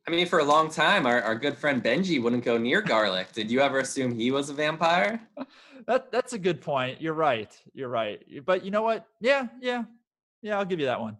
[0.07, 3.31] I mean, for a long time, our, our good friend Benji wouldn't go near garlic.
[3.31, 5.21] Did you ever assume he was a vampire?
[5.87, 6.99] that that's a good point.
[6.99, 7.57] You're right.
[7.73, 8.21] You're right.
[8.45, 9.07] But you know what?
[9.21, 9.83] Yeah, yeah,
[10.41, 10.57] yeah.
[10.57, 11.17] I'll give you that one.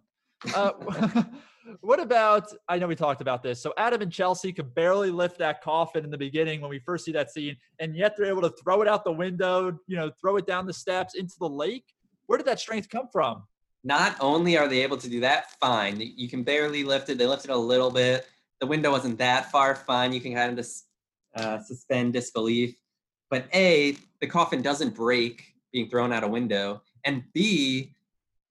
[0.54, 1.24] Uh,
[1.80, 2.52] what about?
[2.68, 3.60] I know we talked about this.
[3.60, 7.04] So Adam and Chelsea could barely lift that coffin in the beginning when we first
[7.04, 9.78] see that scene, and yet they're able to throw it out the window.
[9.86, 11.84] You know, throw it down the steps into the lake.
[12.26, 13.44] Where did that strength come from?
[13.84, 16.00] Not only are they able to do that, fine.
[16.00, 17.18] You can barely lift it.
[17.18, 18.26] They lifted a little bit.
[18.60, 19.74] The window wasn't that far.
[19.74, 20.14] Fine.
[20.14, 20.86] You can kind of just
[21.36, 22.74] uh, suspend disbelief.
[23.30, 26.82] But A, the coffin doesn't break being thrown out a window.
[27.04, 27.93] And B,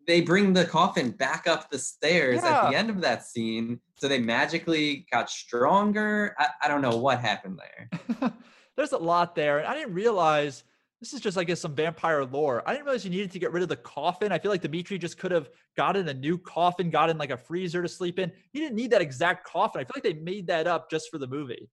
[0.07, 2.65] they bring the coffin back up the stairs yeah.
[2.65, 3.79] at the end of that scene.
[3.95, 6.35] So they magically got stronger.
[6.37, 8.33] I, I don't know what happened there.
[8.75, 9.59] There's a lot there.
[9.59, 10.63] And I didn't realize
[10.99, 12.63] this is just, I guess, some vampire lore.
[12.65, 14.31] I didn't realize you needed to get rid of the coffin.
[14.31, 17.37] I feel like Dimitri just could have gotten a new coffin, got in like a
[17.37, 18.31] freezer to sleep in.
[18.51, 19.81] He didn't need that exact coffin.
[19.81, 21.69] I feel like they made that up just for the movie.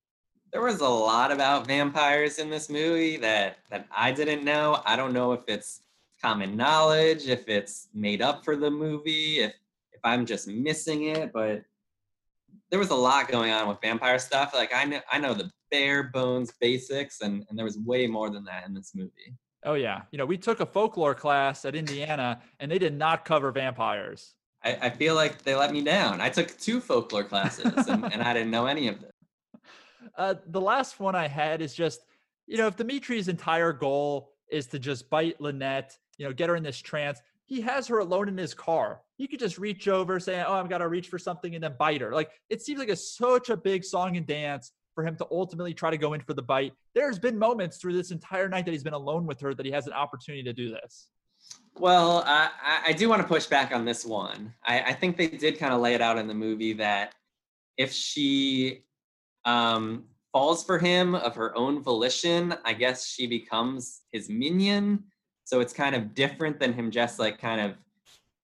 [0.51, 4.81] There was a lot about vampires in this movie that that I didn't know.
[4.85, 5.81] I don't know if it's
[6.21, 9.53] common knowledge, if it's made up for the movie, if
[9.91, 11.63] if I'm just missing it, but
[12.71, 14.53] there was a lot going on with vampire stuff.
[14.53, 18.29] Like I know I know the bare bones basics and, and there was way more
[18.29, 19.35] than that in this movie.
[19.63, 20.01] Oh yeah.
[20.11, 24.33] You know, we took a folklore class at Indiana and they did not cover vampires.
[24.63, 26.19] I, I feel like they let me down.
[26.19, 29.11] I took two folklore classes and, and I didn't know any of this.
[30.17, 32.01] Uh, the last one I had is just,
[32.47, 36.55] you know, if Dimitri's entire goal is to just bite Lynette, you know, get her
[36.55, 39.01] in this trance, he has her alone in his car.
[39.17, 41.75] He could just reach over, say, "Oh, I've got to reach for something," and then
[41.77, 42.13] bite her.
[42.13, 45.73] Like it seems like a such a big song and dance for him to ultimately
[45.73, 46.73] try to go in for the bite.
[46.93, 49.71] There's been moments through this entire night that he's been alone with her that he
[49.71, 51.07] has an opportunity to do this.
[51.77, 52.49] Well, I,
[52.87, 54.53] I do want to push back on this one.
[54.63, 57.15] I, I think they did kind of lay it out in the movie that
[57.77, 58.83] if she
[59.45, 65.03] um, falls for him of her own volition, I guess she becomes his minion.
[65.43, 67.75] So it's kind of different than him just like kind of,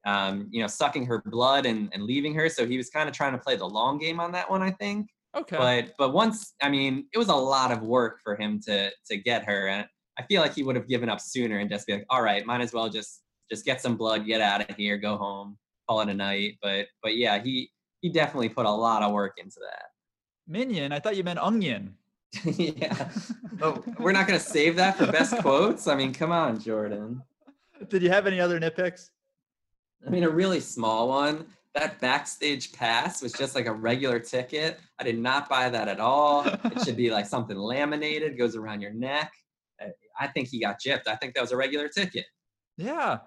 [0.05, 2.49] um, you know, sucking her blood and, and leaving her.
[2.49, 4.71] So he was kind of trying to play the long game on that one, I
[4.71, 5.07] think.
[5.35, 5.57] Okay.
[5.57, 9.17] But but once I mean, it was a lot of work for him to to
[9.17, 9.85] get her, and
[10.17, 12.45] I feel like he would have given up sooner and just be like, all right,
[12.45, 13.21] might as well just
[13.51, 15.57] just get some blood, get out of here, go home,
[15.87, 16.55] call it a night.
[16.61, 17.69] But but yeah, he
[18.01, 19.85] he definitely put a lot of work into that.
[20.47, 21.95] Minion, I thought you meant onion.
[22.43, 23.09] yeah.
[23.61, 25.87] oh, we're not gonna save that for best quotes.
[25.87, 27.21] I mean, come on, Jordan.
[27.89, 29.09] Did you have any other nitpicks?
[30.05, 31.45] I mean, a really small one
[31.77, 34.79] that backstage pass was just like a regular ticket.
[34.99, 36.45] I did not buy that at all.
[36.45, 39.31] it should be like something laminated, goes around your neck.
[40.19, 41.07] I think he got gypped.
[41.07, 42.25] I think that was a regular ticket.
[42.77, 43.19] Yeah.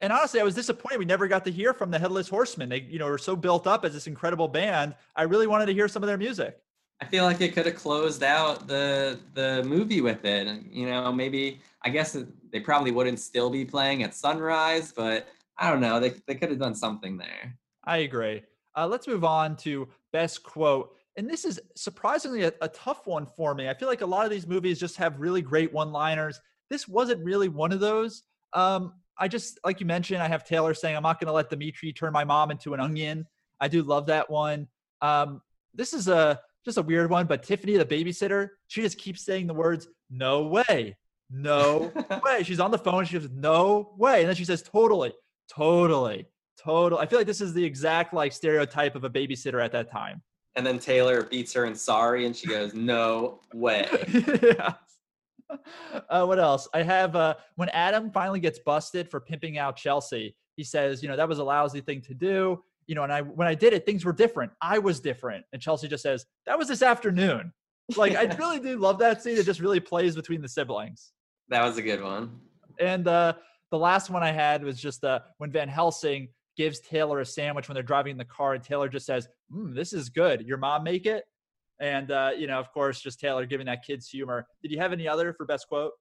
[0.00, 2.68] And honestly, I was disappointed we never got to hear from the Headless Horsemen.
[2.68, 4.94] They, you know, were so built up as this incredible band.
[5.16, 6.60] I really wanted to hear some of their music.
[7.00, 10.62] I feel like it could have closed out the the movie with it.
[10.70, 12.16] You know, maybe I guess
[12.50, 16.00] they probably wouldn't still be playing at sunrise, but I don't know.
[16.00, 17.56] They they could have done something there.
[17.84, 18.42] I agree.
[18.76, 20.94] Uh, let's move on to best quote.
[21.16, 23.68] And this is surprisingly a, a tough one for me.
[23.68, 26.40] I feel like a lot of these movies just have really great one-liners.
[26.70, 28.22] This wasn't really one of those.
[28.52, 31.50] Um, I just, like you mentioned, I have Taylor saying, I'm not going to let
[31.50, 33.26] Dimitri turn my mom into an onion.
[33.60, 34.68] I do love that one.
[35.00, 35.42] Um,
[35.74, 39.46] this is a just a weird one, but Tiffany, the babysitter, she just keeps saying
[39.46, 40.96] the words, no way,
[41.30, 41.92] no
[42.24, 42.42] way.
[42.42, 43.04] She's on the phone.
[43.04, 44.20] She goes, no way.
[44.20, 45.12] And then she says, totally.
[45.48, 46.26] Totally.
[46.58, 46.98] Total.
[46.98, 50.22] I feel like this is the exact like stereotype of a babysitter at that time.
[50.56, 53.88] And then Taylor beats her in sorry and she goes, No way.
[54.42, 54.74] yeah.
[56.10, 56.68] Uh, what else?
[56.74, 61.08] I have uh, when Adam finally gets busted for pimping out Chelsea, he says, you
[61.08, 62.62] know, that was a lousy thing to do.
[62.86, 64.52] You know, and I when I did it, things were different.
[64.60, 65.44] I was different.
[65.52, 67.52] And Chelsea just says, that was this afternoon.
[67.96, 69.36] Like I really do love that scene.
[69.36, 71.12] It just really plays between the siblings.
[71.48, 72.40] That was a good one.
[72.78, 73.34] And uh
[73.70, 77.68] the last one I had was just uh, when Van Helsing gives Taylor a sandwich
[77.68, 80.46] when they're driving in the car, and Taylor just says, mm, "This is good.
[80.46, 81.24] Your mom make it."
[81.80, 84.46] And uh, you know, of course, just Taylor giving that kid's humor.
[84.62, 85.92] Did you have any other for best quote?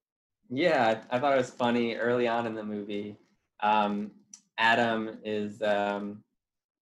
[0.50, 3.18] Yeah, I, I thought it was funny early on in the movie.
[3.62, 4.12] Um,
[4.58, 6.24] Adam is um,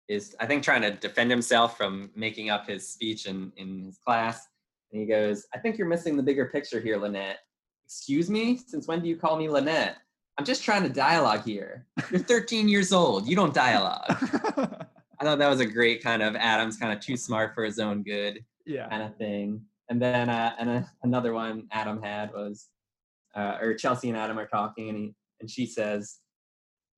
[0.09, 3.99] is I think trying to defend himself from making up his speech in in his
[3.99, 4.47] class,
[4.93, 7.39] and he goes, "I think you're missing the bigger picture here, Lynette."
[7.85, 8.59] Excuse me?
[8.67, 9.97] Since when do you call me Lynette?
[10.39, 11.87] I'm just trying to dialogue here.
[12.11, 13.29] You're 13 years old.
[13.29, 14.05] You don't dialogue.
[15.21, 17.79] I thought that was a great kind of Adam's kind of too smart for his
[17.79, 18.89] own good yeah.
[18.89, 19.63] kind of thing.
[19.89, 22.69] And then uh, and another one Adam had was,
[23.37, 26.19] uh, or Chelsea and Adam are talking, and he and she says,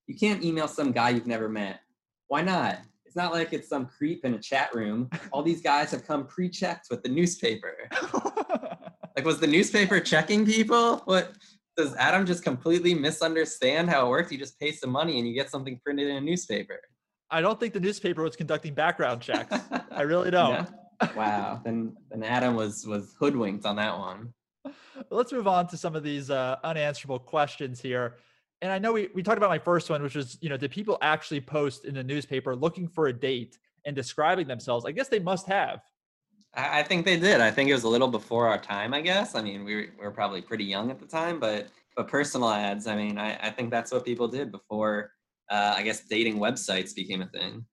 [0.07, 1.81] "You can't email some guy you've never met.
[2.29, 2.79] Why not?
[3.05, 5.09] It's not like it's some creep in a chat room.
[5.33, 7.75] All these guys have come pre-checked with the newspaper.
[9.17, 10.99] like, was the newspaper checking people?
[11.05, 11.33] What?"
[11.77, 14.33] Does Adam just completely misunderstand how it works?
[14.33, 16.81] You just pay some money and you get something printed in a newspaper.
[17.31, 19.55] I don't think the newspaper was conducting background checks.
[19.91, 20.53] I really don't.
[20.55, 20.86] No?
[21.17, 21.61] Wow.
[21.65, 24.33] then then Adam was was hoodwinked on that one.
[25.11, 28.17] Let's move on to some of these uh, unanswerable questions here.
[28.63, 30.71] And I know we, we talked about my first one, which was, you know, did
[30.71, 34.87] people actually post in the newspaper looking for a date and describing themselves?
[34.87, 35.83] I guess they must have.
[36.55, 37.41] I, I think they did.
[37.41, 39.35] I think it was a little before our time, I guess.
[39.35, 42.51] I mean, we were, we were probably pretty young at the time, but but personal
[42.51, 45.13] ads, I mean, I, I think that's what people did before
[45.51, 47.65] uh, I guess dating websites became a thing.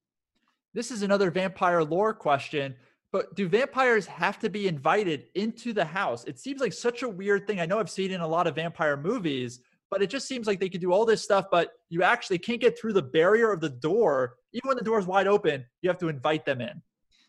[0.74, 2.76] This is another vampire lore question,
[3.14, 6.26] but do vampires have to be invited into the house?
[6.26, 7.62] It seems like such a weird thing.
[7.62, 9.60] I know I've seen in a lot of vampire movies,
[9.92, 12.60] but it just seems like they could do all this stuff, but you actually can't
[12.60, 14.38] get through the barrier of the door.
[14.54, 16.82] Even when the door is wide open, you have to invite them in.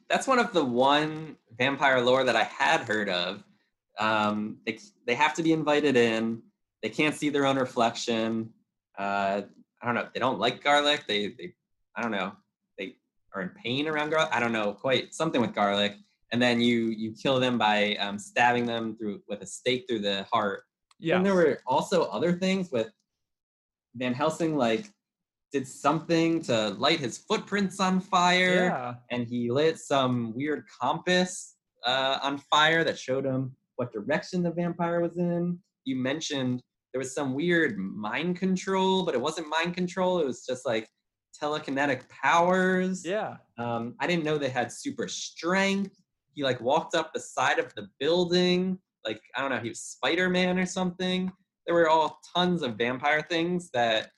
[0.09, 3.45] That's one of the one vampire lore that I had heard of.
[3.99, 6.41] Um, they, they have to be invited in.
[6.83, 8.55] They can't see their own reflection.
[8.99, 9.43] Uh,
[9.83, 10.09] I don't know.
[10.15, 11.05] They don't like garlic.
[11.07, 11.53] They, they,
[11.95, 12.33] I don't know.
[13.35, 14.31] Are in pain around garlic.
[14.33, 15.97] I don't know quite something with garlic.
[16.33, 20.01] And then you you kill them by um, stabbing them through with a stake through
[20.01, 20.63] the heart.
[20.99, 21.17] Yeah.
[21.17, 22.91] And there were also other things with
[23.97, 24.87] Van Helsing, like
[25.53, 28.65] did something to light his footprints on fire.
[28.65, 28.95] Yeah.
[29.11, 31.55] And he lit some weird compass
[31.87, 35.59] uh, on fire that showed him what direction the vampire was in.
[35.85, 36.61] You mentioned
[36.93, 40.21] there was some weird mind control, but it wasn't mind control.
[40.21, 40.89] It was just like
[41.41, 43.05] telekinetic powers.
[43.05, 43.37] Yeah.
[43.59, 45.97] Um, I didn't know they had super strength.
[46.35, 48.79] He like walked up the side of the building.
[49.05, 51.31] Like, I don't know, he was Spider Man or something.
[51.67, 54.11] There were all tons of vampire things that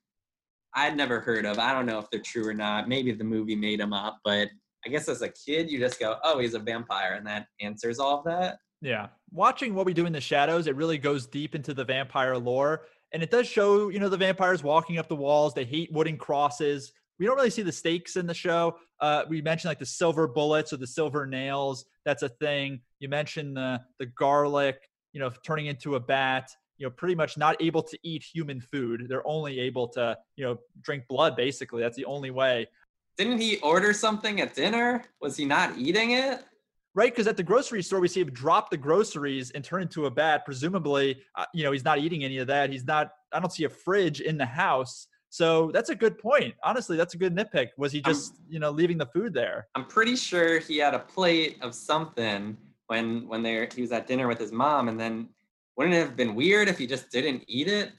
[0.74, 1.58] I'd never heard of.
[1.58, 2.88] I don't know if they're true or not.
[2.88, 4.48] Maybe the movie made them up, but
[4.84, 7.98] I guess as a kid, you just go, oh, he's a vampire, and that answers
[7.98, 8.58] all of that.
[8.80, 9.08] Yeah.
[9.32, 12.84] Watching what we do in the shadows, it really goes deep into the vampire lore.
[13.12, 15.54] And it does show, you know, the vampires walking up the walls.
[15.54, 16.92] They hate wooden crosses.
[17.18, 18.76] We don't really see the stakes in the show.
[19.00, 21.86] Uh, we mentioned like the silver bullets or the silver nails.
[22.04, 22.80] That's a thing.
[23.00, 24.76] You mentioned the the garlic,
[25.12, 26.50] you know, turning into a bat.
[26.78, 29.06] You know, pretty much not able to eat human food.
[29.08, 31.34] They're only able to, you know, drink blood.
[31.34, 32.68] Basically, that's the only way.
[33.16, 35.04] Didn't he order something at dinner?
[35.22, 36.44] Was he not eating it?
[36.96, 37.12] right?
[37.12, 40.10] Because at the grocery store, we see him drop the groceries and turn into a
[40.10, 40.44] bat.
[40.44, 42.70] Presumably, uh, you know, he's not eating any of that.
[42.70, 43.10] He's not.
[43.32, 45.06] I don't see a fridge in the house.
[45.30, 46.54] So that's a good point.
[46.62, 47.68] Honestly, that's a good nitpick.
[47.76, 49.68] Was he just, I'm, you know, leaving the food there?
[49.74, 52.56] I'm pretty sure he had a plate of something
[52.86, 55.28] when when they he was at dinner with his mom, and then
[55.76, 57.92] wouldn't it have been weird if he just didn't eat it?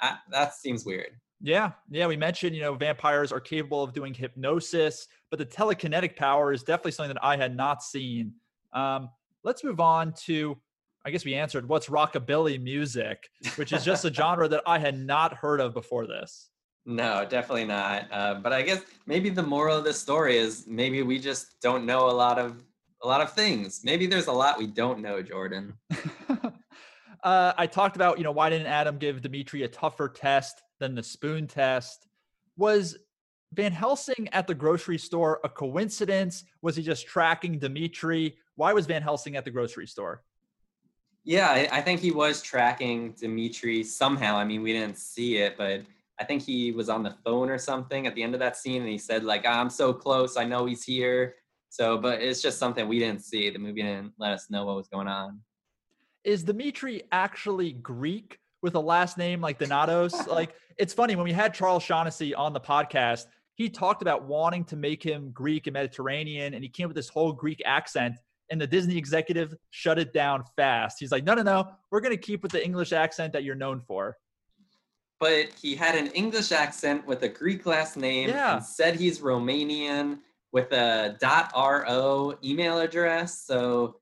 [0.00, 1.18] I, that seems weird.
[1.40, 2.06] Yeah, yeah.
[2.06, 6.62] We mentioned, you know, vampires are capable of doing hypnosis, but the telekinetic power is
[6.62, 8.32] definitely something that I had not seen.
[8.72, 9.10] Um,
[9.44, 10.56] let's move on to,
[11.04, 14.98] I guess we answered what's rockabilly music, which is just a genre that I had
[14.98, 16.50] not heard of before this.
[16.86, 18.06] No, definitely not.
[18.12, 21.84] Uh, but I guess maybe the moral of this story is maybe we just don't
[21.84, 22.62] know a lot of
[23.02, 23.80] a lot of things.
[23.84, 25.74] Maybe there's a lot we don't know, Jordan.
[27.24, 30.94] uh, I talked about, you know, why didn't Adam give Dimitri a tougher test than
[30.94, 32.06] the spoon test?
[32.56, 32.96] Was
[33.52, 36.44] Van Helsing at the grocery store a coincidence?
[36.62, 38.36] Was he just tracking Dimitri?
[38.54, 40.22] Why was Van Helsing at the grocery store?
[41.24, 44.36] Yeah, I, I think he was tracking Dimitri somehow.
[44.36, 45.82] I mean, we didn't see it, but
[46.18, 48.82] I think he was on the phone or something at the end of that scene,
[48.82, 50.36] and he said like, ah, "I'm so close.
[50.36, 51.36] I know he's here."
[51.68, 53.50] So, but it's just something we didn't see.
[53.50, 55.40] The movie didn't let us know what was going on.
[56.24, 60.26] Is Dimitri actually Greek with a last name like Donatos?
[60.28, 63.26] like, it's funny when we had Charles Shaughnessy on the podcast.
[63.54, 67.08] He talked about wanting to make him Greek and Mediterranean, and he came with this
[67.08, 68.16] whole Greek accent.
[68.50, 70.98] And the Disney executive shut it down fast.
[71.00, 71.72] He's like, "No, no, no.
[71.90, 74.16] We're going to keep with the English accent that you're known for."
[75.18, 78.56] But he had an English accent with a Greek last name yeah.
[78.56, 80.18] and said he's Romanian
[80.52, 81.16] with a
[81.54, 83.44] .ro email address.
[83.46, 83.96] So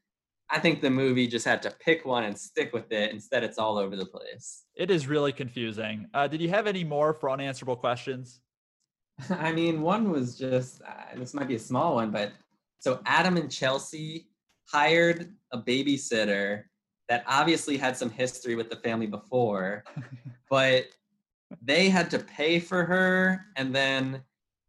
[0.51, 3.13] I think the movie just had to pick one and stick with it.
[3.13, 4.65] Instead, it's all over the place.
[4.75, 6.07] It is really confusing.
[6.15, 8.41] Uh, did you have any more for unanswerable questions?
[9.31, 12.33] I mean, one was just uh, this might be a small one, but
[12.79, 14.29] so Adam and Chelsea
[14.69, 16.65] hired a babysitter
[17.09, 19.85] that obviously had some history with the family before,
[20.51, 20.87] but
[21.63, 24.23] they had to pay for her and then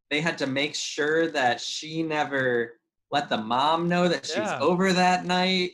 [0.09, 2.79] they had to make sure that she never
[3.11, 4.59] let the mom know that she's Yeah.
[4.59, 5.71] over that night.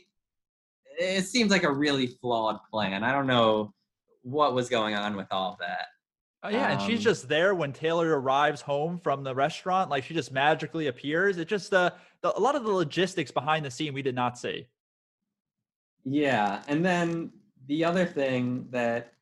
[0.98, 3.02] It seems like a really flawed plan.
[3.04, 3.74] I don't know
[4.22, 5.86] what was going on with all that.
[6.44, 9.90] Oh yeah, and she's Um, just there when Taylor arrives home from the restaurant.
[9.90, 11.38] Like she just magically appears.
[11.38, 11.90] It just uh,
[12.20, 14.66] the, a lot of the logistics behind the scene we did not see.
[16.04, 17.32] Yeah, and then
[17.66, 19.12] the other thing that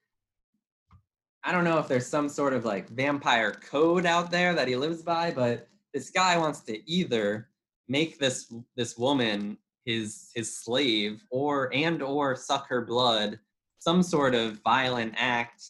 [1.45, 4.77] I don't know if there's some sort of like vampire code out there that he
[4.77, 7.49] lives by, but this guy wants to either
[7.89, 13.39] make this this woman his his slave or and or suck her blood,
[13.79, 15.63] some sort of violent act,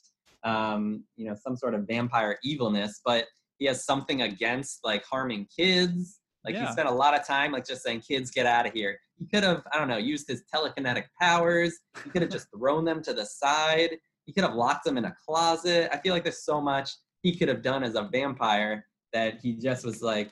[0.44, 3.26] um, you know, some sort of vampire evilness, but
[3.58, 6.18] he has something against like harming kids.
[6.44, 6.66] Like Yeah.
[6.66, 9.26] he spent a lot of time like just saying, "Kids, get out of here." He
[9.26, 11.78] could have, I don't know, used his telekinetic powers.
[12.02, 13.98] He could have just thrown them to the side.
[14.26, 15.88] He could have locked them in a closet.
[15.92, 16.90] I feel like there's so much
[17.22, 20.30] he could have done as a vampire that he just was like,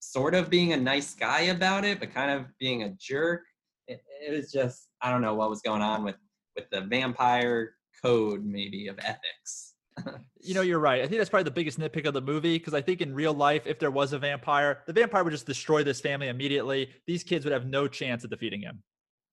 [0.00, 3.40] sort of being a nice guy about it, but kind of being a jerk.
[3.88, 6.16] It, it was just, I don't know what was going on with
[6.56, 9.74] with the vampire code, maybe of ethics.
[10.40, 11.00] You know, you're right.
[11.02, 13.32] I think that's probably the biggest nitpick of the movie because I think in real
[13.32, 16.90] life, if there was a vampire, the vampire would just destroy this family immediately.
[17.06, 18.82] These kids would have no chance of defeating him.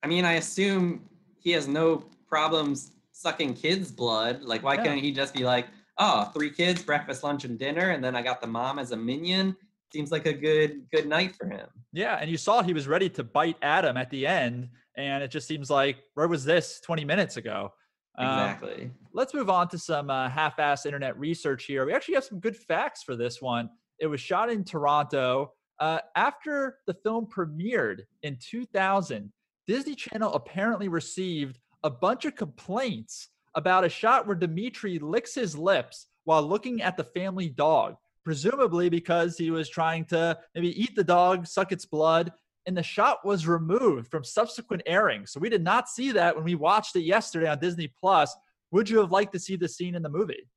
[0.04, 4.41] I mean, I assume he has no problems sucking kids' blood.
[4.41, 4.84] Like, why Yeah.
[4.84, 5.67] couldn't he just be like,
[5.97, 8.97] oh, three kids, breakfast, lunch, and dinner, and then I got the mom as a
[8.97, 9.55] minion?
[9.93, 11.67] Seems like a good good night for him.
[11.93, 15.30] Yeah, and you saw he was ready to bite Adam at the end, and it
[15.30, 17.74] just seems like where was this 20 minutes ago?
[18.17, 18.91] Um, Exactly.
[19.13, 21.86] let's move on to some uh, half-ass internet research here.
[21.86, 23.69] We actually have some good facts for this one.
[23.99, 25.53] It was shot in Toronto.
[25.80, 29.32] Uh, after the film premiered in 2000,
[29.67, 35.58] Disney Channel apparently received a bunch of complaints about a shot where Dimitri licks his
[35.58, 40.96] lips while looking at the family dog, presumably because he was trying to maybe eat
[40.96, 42.32] the dog, suck its blood,
[42.68, 45.32] and the shot was removed from subsequent airings.
[45.32, 48.36] So we did not see that when we watched it yesterday on Disney Plus.
[48.72, 50.48] Would you have liked to see the scene in the movie?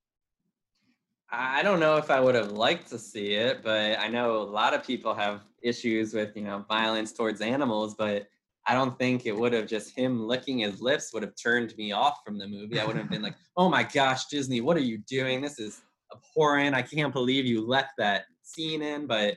[1.30, 4.44] I don't know if I would have liked to see it, but I know a
[4.44, 8.28] lot of people have issues with, you know, violence towards animals, but
[8.66, 11.92] I don't think it would have just him licking his lips would have turned me
[11.92, 12.80] off from the movie.
[12.80, 15.40] I would have been like, "Oh my gosh, Disney, what are you doing?
[15.40, 16.74] This is abhorrent.
[16.74, 19.36] I can't believe you left that scene in." But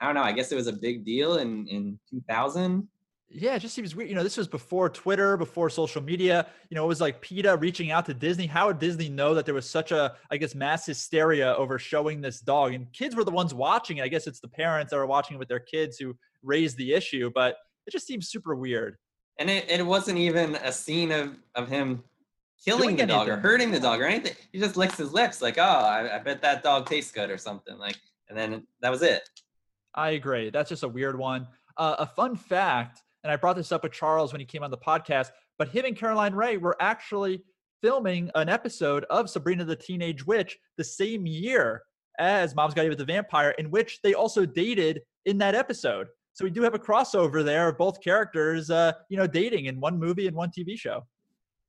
[0.00, 0.22] I don't know.
[0.22, 2.86] I guess it was a big deal in in 2000.
[3.30, 4.08] Yeah, it just seems weird.
[4.08, 6.46] You know, this was before Twitter, before social media.
[6.70, 8.46] You know, it was like PETA reaching out to Disney.
[8.46, 12.22] How would Disney know that there was such a, I guess, mass hysteria over showing
[12.22, 12.72] this dog?
[12.72, 14.04] And kids were the ones watching it.
[14.04, 16.94] I guess it's the parents that were watching it with their kids who raised the
[16.94, 17.30] issue.
[17.34, 17.56] But
[17.88, 18.96] it just seems super weird.
[19.38, 22.04] And it, it wasn't even a scene of, of him
[22.62, 24.34] killing the dog or hurting the dog or anything.
[24.52, 27.38] He just licks his lips like, oh, I, I bet that dog tastes good or
[27.38, 27.78] something.
[27.78, 27.96] Like,
[28.28, 29.28] and then that was it.
[29.94, 30.50] I agree.
[30.50, 31.48] That's just a weird one.
[31.78, 34.70] Uh, a fun fact, and I brought this up with Charles when he came on
[34.70, 37.42] the podcast, but him and Caroline Rhea were actually
[37.80, 41.82] filming an episode of Sabrina the Teenage Witch the same year
[42.18, 46.08] as Mom's Got Away with the Vampire, in which they also dated in that episode.
[46.38, 49.80] So we do have a crossover there of both characters, uh, you know, dating in
[49.80, 51.04] one movie and one TV show.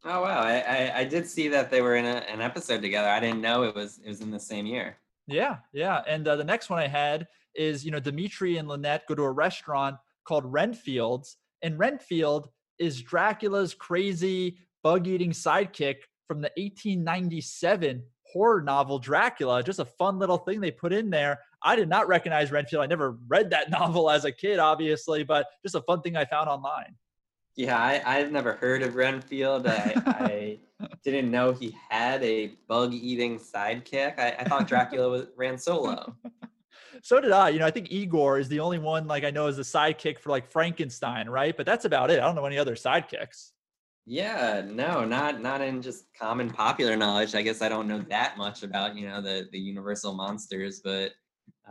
[0.05, 3.07] Oh wow, I, I, I did see that they were in a, an episode together.
[3.07, 4.97] I didn't know it was it was in the same year.
[5.25, 6.03] Yeah, yeah.
[6.07, 9.23] And uh, the next one I had is, you know, Dimitri and Lynette go to
[9.23, 15.95] a restaurant called Renfield's, and Renfield is Dracula's crazy bug eating sidekick
[16.27, 19.63] from the 1897 horror novel Dracula.
[19.63, 21.39] Just a fun little thing they put in there.
[21.61, 22.83] I did not recognize Renfield.
[22.83, 26.25] I never read that novel as a kid, obviously, but just a fun thing I
[26.25, 26.95] found online.
[27.55, 29.67] Yeah, I, I've never heard of Renfield.
[29.67, 30.57] I, I
[31.03, 34.17] didn't know he had a bug eating sidekick.
[34.17, 36.15] I, I thought Dracula was, ran solo.
[37.01, 37.47] So did I.
[37.47, 40.19] You know, I think Igor is the only one like I know is the sidekick
[40.19, 41.55] for like Frankenstein, right?
[41.55, 42.19] But that's about it.
[42.19, 43.51] I don't know any other sidekicks.
[44.11, 47.35] Yeah, no, not not in just common popular knowledge.
[47.35, 51.11] I guess I don't know that much about you know the the universal monsters, but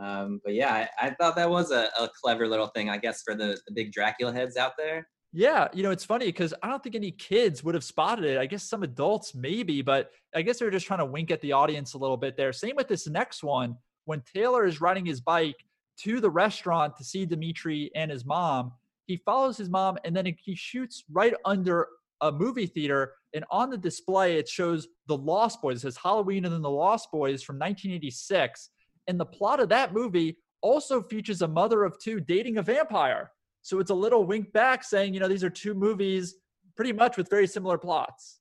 [0.01, 2.91] um, but yeah, I, I thought that was a, a clever little thing.
[2.91, 5.09] I guess for the the big Dracula heads out there.
[5.33, 8.39] Yeah, you know, it's funny because I don't think any kids would have spotted it.
[8.39, 11.53] I guess some adults maybe, but I guess they're just trying to wink at the
[11.53, 12.53] audience a little bit there.
[12.53, 13.77] Same with this next one.
[14.05, 15.57] When Taylor is riding his bike
[16.03, 18.73] to the restaurant to see Dimitri and his mom,
[19.07, 21.89] He follows his mom and then he shoots right under
[22.21, 23.15] a movie theater.
[23.35, 25.79] And on the display, it shows The Lost Boys.
[25.79, 28.71] It says Halloween and then The Lost Boys from 1986.
[29.07, 33.31] And the plot of that movie also features a mother of two dating a vampire.
[33.63, 36.37] So it's a little wink back saying, you know, these are two movies
[36.77, 38.41] pretty much with very similar plots.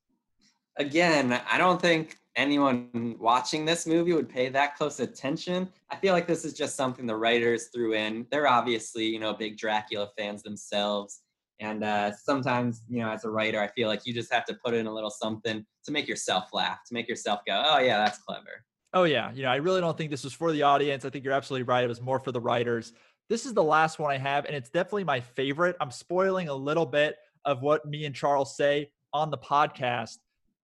[0.76, 5.68] Again, I don't think anyone watching this movie would pay that close attention.
[5.90, 8.26] I feel like this is just something the writers threw in.
[8.30, 11.20] They're obviously, you know, big Dracula fans themselves.
[11.60, 14.54] And uh, sometimes, you know, as a writer, I feel like you just have to
[14.64, 17.98] put in a little something to make yourself laugh, to make yourself go, oh, yeah,
[18.04, 18.64] that's clever.
[18.94, 19.32] Oh, yeah.
[19.32, 21.04] You know, I really don't think this was for the audience.
[21.04, 21.84] I think you're absolutely right.
[21.84, 22.92] It was more for the writers.
[23.28, 25.76] This is the last one I have, and it's definitely my favorite.
[25.80, 30.18] I'm spoiling a little bit of what me and Charles say on the podcast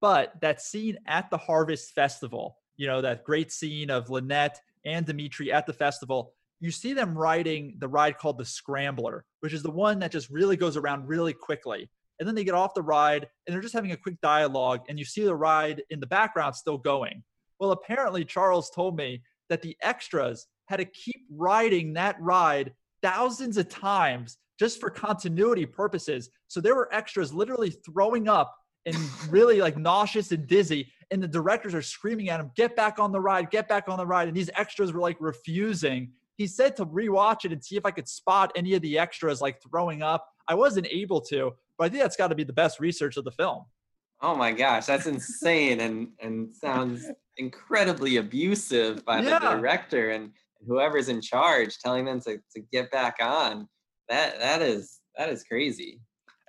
[0.04, 5.06] but that scene at the Harvest Festival, you know, that great scene of Lynette and
[5.06, 6.34] Dimitri at the festival,
[6.64, 10.30] you see them riding the ride called the Scrambler, which is the one that just
[10.30, 11.90] really goes around really quickly.
[12.18, 14.98] And then they get off the ride and they're just having a quick dialogue, and
[14.98, 17.22] you see the ride in the background still going.
[17.60, 23.58] Well, apparently, Charles told me that the extras had to keep riding that ride thousands
[23.58, 26.30] of times just for continuity purposes.
[26.48, 28.56] So there were extras literally throwing up
[28.86, 28.96] and
[29.28, 30.90] really like nauseous and dizzy.
[31.10, 33.98] And the directors are screaming at him, get back on the ride, get back on
[33.98, 34.28] the ride.
[34.28, 36.12] And these extras were like refusing.
[36.36, 39.40] He said to rewatch it and see if I could spot any of the extras
[39.40, 40.26] like throwing up.
[40.48, 43.24] I wasn't able to, but I think that's got to be the best research of
[43.24, 43.64] the film.
[44.20, 47.06] Oh my gosh, that's insane and and sounds
[47.36, 49.38] incredibly abusive by yeah.
[49.38, 50.30] the director and
[50.66, 53.68] whoever's in charge telling them to, to get back on.
[54.08, 56.00] That that is that is crazy.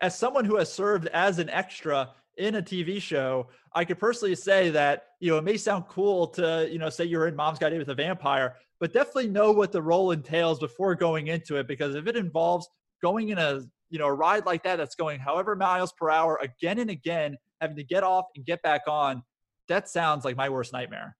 [0.01, 4.35] As someone who has served as an extra in a TV show, I could personally
[4.35, 7.59] say that, you know, it may sound cool to, you know, say you're in Mom's
[7.59, 11.57] Got Date with a Vampire, but definitely know what the role entails before going into
[11.57, 11.67] it.
[11.67, 12.67] Because if it involves
[13.01, 16.39] going in a, you know, a ride like that that's going however miles per hour
[16.41, 19.23] again and again, having to get off and get back on,
[19.67, 21.15] that sounds like my worst nightmare.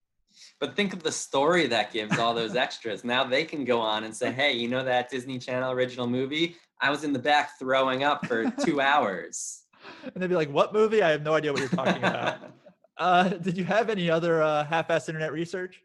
[0.59, 3.05] But think of the story that gives all those extras.
[3.05, 6.57] now they can go on and say, hey, you know that Disney Channel original movie?
[6.82, 9.64] I was in the back throwing up for two hours
[10.04, 11.02] and they'd be like, "What movie?
[11.02, 12.38] I have no idea what you're talking about."
[12.98, 15.82] uh, did you have any other uh, half-ass internet research?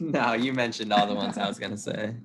[0.00, 2.14] No, you mentioned all the ones I was gonna say.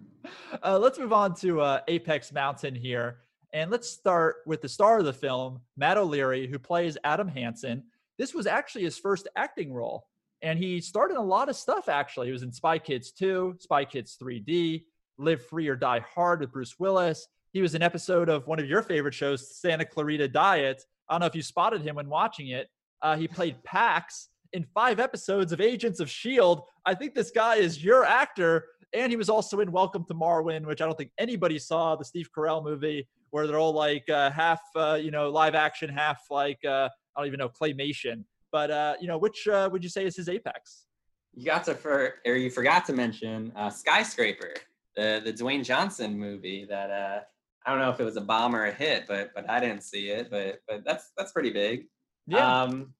[0.63, 3.17] Uh, let's move on to uh, Apex Mountain here,
[3.51, 7.83] and let's start with the star of the film, Matt O'Leary, who plays Adam Hansen.
[8.17, 10.07] This was actually his first acting role,
[10.41, 11.89] and he started a lot of stuff.
[11.89, 14.83] Actually, he was in Spy Kids 2, Spy Kids 3D,
[15.17, 17.27] Live Free or Die Hard with Bruce Willis.
[17.51, 21.21] He was an episode of one of your favorite shows, Santa Clarita Diet, I don't
[21.21, 22.69] know if you spotted him when watching it.
[23.01, 26.61] Uh, he played Pax in five episodes of Agents of S.H.I.E.L.D.
[26.85, 28.65] I think this guy is your actor.
[28.93, 32.05] And he was also in Welcome to Marwen, which I don't think anybody saw, the
[32.05, 36.21] Steve Carell movie, where they're all like uh, half, uh, you know, live action, half
[36.29, 38.23] like, uh, I don't even know, claymation.
[38.51, 40.85] But, uh, you know, which uh, would you say is his apex?
[41.33, 44.53] You got to, for, or you forgot to mention Skyscraper,
[44.95, 47.27] the, the Dwayne Johnson movie that
[47.65, 49.83] I don't know if it was a bomb or a hit, but but I didn't
[49.83, 50.29] see it.
[50.29, 51.85] But but that's that's pretty big.
[52.27, 52.63] Yeah.
[52.63, 52.93] Um,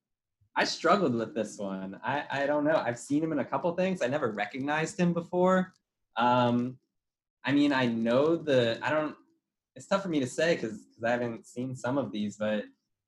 [0.56, 2.00] I struggled with this one.
[2.04, 2.82] I I don't know.
[2.86, 4.02] I've seen him in a couple things.
[4.02, 5.74] I never recognized him before.
[6.16, 6.78] Um,
[7.44, 8.80] I mean, I know the.
[8.82, 9.16] I don't.
[9.76, 12.64] It's tough for me to say because I haven't seen some of these, but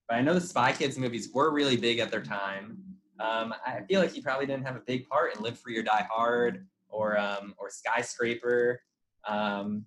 [0.07, 2.77] but I know the Spy Kids movies were really big at their time.
[3.19, 5.83] Um, I feel like he probably didn't have a big part in Live Free or
[5.83, 8.81] Die Hard or um, or Skyscraper.
[9.27, 9.85] Um,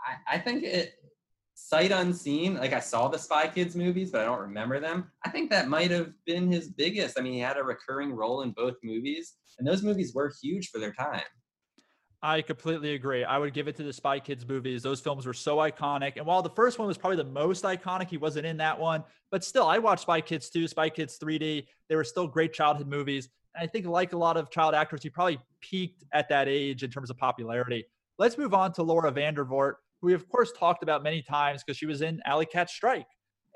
[0.00, 0.94] I, I think it
[1.58, 2.54] sight unseen.
[2.54, 5.10] Like I saw the Spy Kids movies, but I don't remember them.
[5.24, 7.18] I think that might have been his biggest.
[7.18, 10.70] I mean, he had a recurring role in both movies, and those movies were huge
[10.70, 11.22] for their time.
[12.22, 13.24] I completely agree.
[13.24, 14.82] I would give it to the Spy Kids movies.
[14.82, 16.16] Those films were so iconic.
[16.16, 19.04] And while the first one was probably the most iconic, he wasn't in that one.
[19.30, 21.66] But still, I watched Spy Kids 2, Spy Kids 3D.
[21.88, 23.28] They were still great childhood movies.
[23.54, 26.82] And I think, like a lot of child actors, he probably peaked at that age
[26.82, 27.84] in terms of popularity.
[28.18, 31.86] Let's move on to Laura Vandervoort we of course talked about many times because she
[31.86, 33.06] was in Alley Cat Strike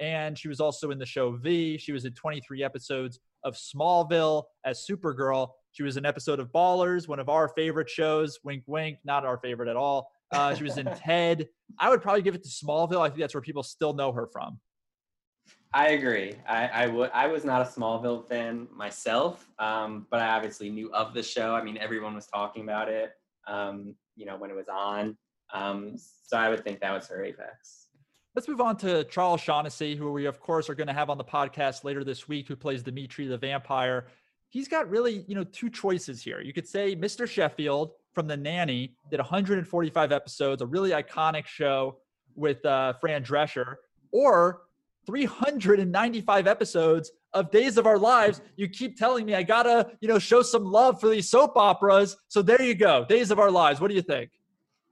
[0.00, 1.78] and she was also in the show V.
[1.78, 5.50] She was in 23 episodes of Smallville as Supergirl.
[5.72, 8.38] She was an episode of Ballers, one of our favorite shows.
[8.44, 10.10] Wink, wink, not our favorite at all.
[10.32, 11.48] Uh, she was in Ted.
[11.78, 13.00] I would probably give it to Smallville.
[13.00, 14.58] I think that's where people still know her from.
[15.74, 16.34] I agree.
[16.46, 17.10] I, I would.
[17.14, 21.54] I was not a Smallville fan myself, um, but I obviously knew of the show.
[21.54, 23.12] I mean, everyone was talking about it.
[23.46, 25.16] Um, you know, when it was on.
[25.52, 25.96] Um,
[26.26, 27.86] so I would think that was her apex.
[28.34, 31.18] Let's move on to Charles Shaughnessy, who we of course are going to have on
[31.18, 34.06] the podcast later this week, who plays Dimitri the vampire.
[34.48, 36.40] He's got really, you know, two choices here.
[36.40, 37.28] You could say Mr.
[37.28, 41.98] Sheffield from The Nanny did 145 episodes, a really iconic show.
[42.34, 43.76] with uh, Fran Drescher,
[44.10, 44.62] or
[45.06, 48.40] 395 episodes of Days of Our Lives.
[48.56, 52.16] You keep telling me I gotta, you know, show some love for these soap operas.
[52.28, 53.80] So there you go, Days of Our Lives.
[53.80, 54.30] What do you think?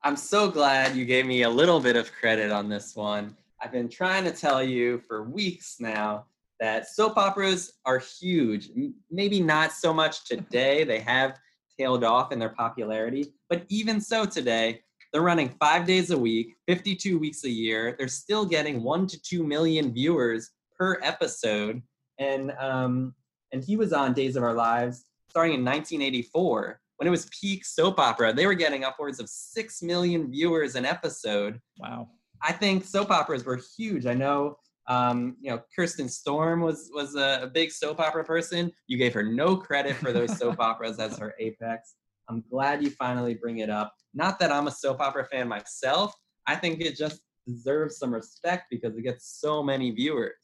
[0.02, 3.36] I'm so glad you gave me a little bit of credit on this one.
[3.60, 6.24] I've been trying to tell you for weeks now
[6.58, 8.70] that soap operas are huge.
[9.10, 11.38] Maybe not so much today, they have
[11.78, 14.80] tailed off in their popularity, but even so today,
[15.12, 17.94] they're running five days a week, 52 weeks a year.
[17.98, 21.82] They're still getting one to two million viewers per episode.
[22.18, 23.14] And um,
[23.52, 27.64] and he was on Days of Our Lives starting in 1984 when it was peak
[27.64, 28.30] soap opera.
[28.30, 31.58] They were getting upwards of six million viewers an episode.
[31.78, 32.10] Wow.
[32.42, 34.04] I think soap operas were huge.
[34.04, 38.72] I know um, you know, Kirsten Storm was was a, a, big soap opera person.
[38.88, 41.94] You gave her no credit for those soap operas as her apex.
[42.28, 43.94] I'm glad you finally bring it up.
[44.14, 46.12] Not that I'm a soap opera fan myself.
[46.46, 50.34] I think it just deserves some respect because it gets so many viewers.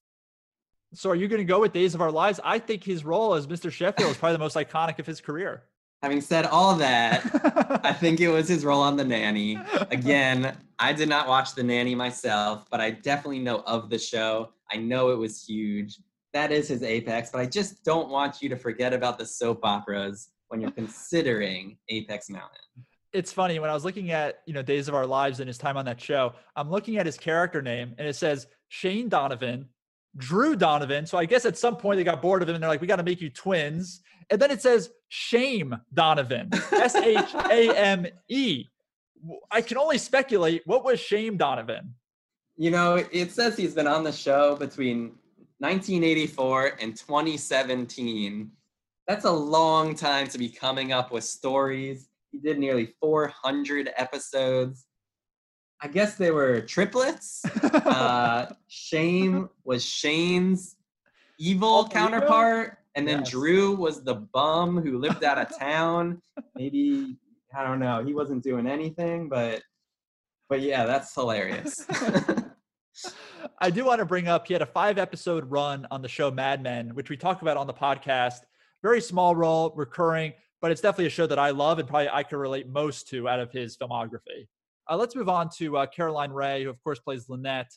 [0.94, 2.38] So, are you going to go with Days of Our Lives?
[2.44, 3.72] I think his role as Mr.
[3.72, 5.64] Sheffield is probably the most iconic of his career.
[6.07, 9.59] Having said all that, I think it was his role on The Nanny.
[9.90, 14.50] Again, I did not watch The Nanny myself, but I definitely know of the show.
[14.70, 15.98] I know it was huge.
[16.32, 19.64] That is his apex, but I just don't want you to forget about the soap
[19.64, 22.61] operas when you're considering Apex Mountain.
[23.12, 25.59] It's funny when I was looking at, you know, Days of Our Lives and his
[25.59, 29.70] time on that show, I'm looking at his character name and it says Shane Donovan,
[30.16, 31.04] Drew Donovan.
[31.04, 32.86] So I guess at some point they got bored of him and they're like, we
[32.86, 34.02] got to make you twins.
[34.30, 38.66] And then it says Shame Donovan, S H A M E.
[39.50, 41.94] I can only speculate what was Shame Donovan?
[42.57, 45.12] You know, it says he's been on the show between
[45.59, 48.50] 1984 and 2017.
[49.07, 52.09] That's a long time to be coming up with stories.
[52.32, 54.86] He did nearly 400 episodes.
[55.80, 57.44] I guess they were triplets.
[57.62, 60.76] uh, Shame was Shane's
[61.38, 63.30] evil counterpart, and then yes.
[63.30, 66.20] Drew was the bum who lived out of town.
[66.57, 67.16] Maybe
[67.55, 68.03] I don't know.
[68.05, 69.62] He wasn't doing anything, but
[70.49, 71.86] but yeah, that's hilarious.
[73.61, 76.30] I do want to bring up he had a five episode run on the show
[76.30, 78.40] Mad Men, which we talked about on the podcast.
[78.82, 82.22] Very small role, recurring, but it's definitely a show that I love and probably I
[82.22, 84.49] can relate most to out of his filmography.
[84.88, 87.70] Uh, let's move on to uh, Caroline Rhea, who of course plays Lynette.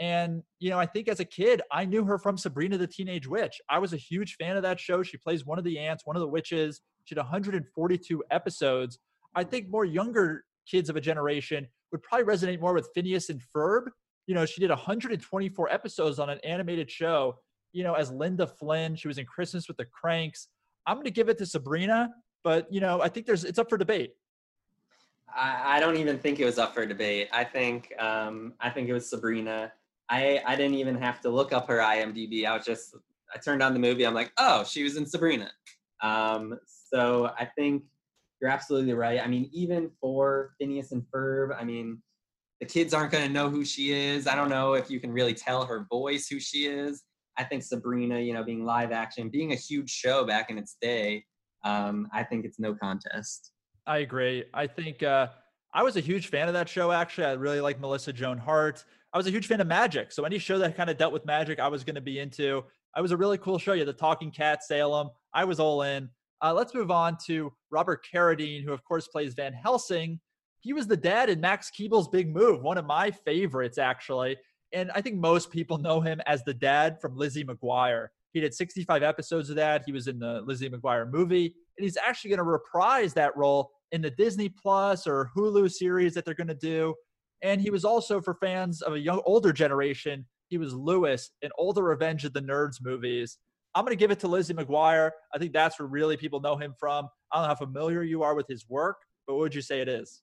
[0.00, 3.28] And, you know, I think as a kid, I knew her from Sabrina the Teenage
[3.28, 3.60] Witch.
[3.68, 5.02] I was a huge fan of that show.
[5.02, 6.80] She plays one of the aunts, one of the witches.
[7.04, 8.98] She did 142 episodes.
[9.34, 13.42] I think more younger kids of a generation would probably resonate more with Phineas and
[13.54, 13.88] Ferb.
[14.26, 17.36] You know, she did 124 episodes on an animated show,
[17.72, 18.96] you know, as Linda Flynn.
[18.96, 20.48] She was in Christmas with the Cranks.
[20.86, 22.08] I'm going to give it to Sabrina,
[22.42, 24.14] but, you know, I think there's, it's up for debate.
[25.34, 27.28] I, I don't even think it was up for debate.
[27.32, 29.72] I think, um, I think it was Sabrina.
[30.10, 32.44] I, I didn't even have to look up her IMDb.
[32.44, 32.96] I was just,
[33.34, 34.04] I turned on the movie.
[34.04, 35.50] I'm like, oh, she was in Sabrina.
[36.02, 36.58] Um,
[36.92, 37.84] so I think
[38.40, 39.20] you're absolutely right.
[39.22, 42.02] I mean, even for Phineas and Ferb, I mean,
[42.60, 44.26] the kids aren't going to know who she is.
[44.26, 47.04] I don't know if you can really tell her voice who she is.
[47.38, 50.76] I think Sabrina, you know, being live action, being a huge show back in its
[50.82, 51.24] day,
[51.64, 53.52] um, I think it's no contest.
[53.86, 54.44] I agree.
[54.52, 55.28] I think uh,
[55.72, 56.92] I was a huge fan of that show.
[56.92, 58.84] Actually, I really like Melissa Joan Hart.
[59.12, 60.12] I was a huge fan of magic.
[60.12, 62.62] So any show that kind of dealt with magic, I was going to be into.
[62.94, 63.72] I was a really cool show.
[63.72, 65.10] You had the Talking Cat, Salem.
[65.34, 66.08] I was all in.
[66.42, 70.20] Uh, let's move on to Robert Carradine, who of course plays Van Helsing.
[70.60, 74.36] He was the dad in Max Keeble's Big Move, one of my favorites actually.
[74.72, 78.08] And I think most people know him as the dad from Lizzie McGuire.
[78.32, 79.82] He did 65 episodes of that.
[79.84, 83.72] He was in the Lizzie McGuire movie, and he's actually going to reprise that role
[83.90, 86.94] in the Disney Plus or Hulu series that they're going to do.
[87.42, 90.26] And he was also for fans of a young older generation.
[90.48, 93.38] He was Lewis in all the Revenge of the Nerds movies.
[93.74, 95.10] I'm going to give it to Lizzie McGuire.
[95.32, 97.08] I think that's where really people know him from.
[97.32, 98.96] I don't know how familiar you are with his work,
[99.26, 100.22] but what would you say it is?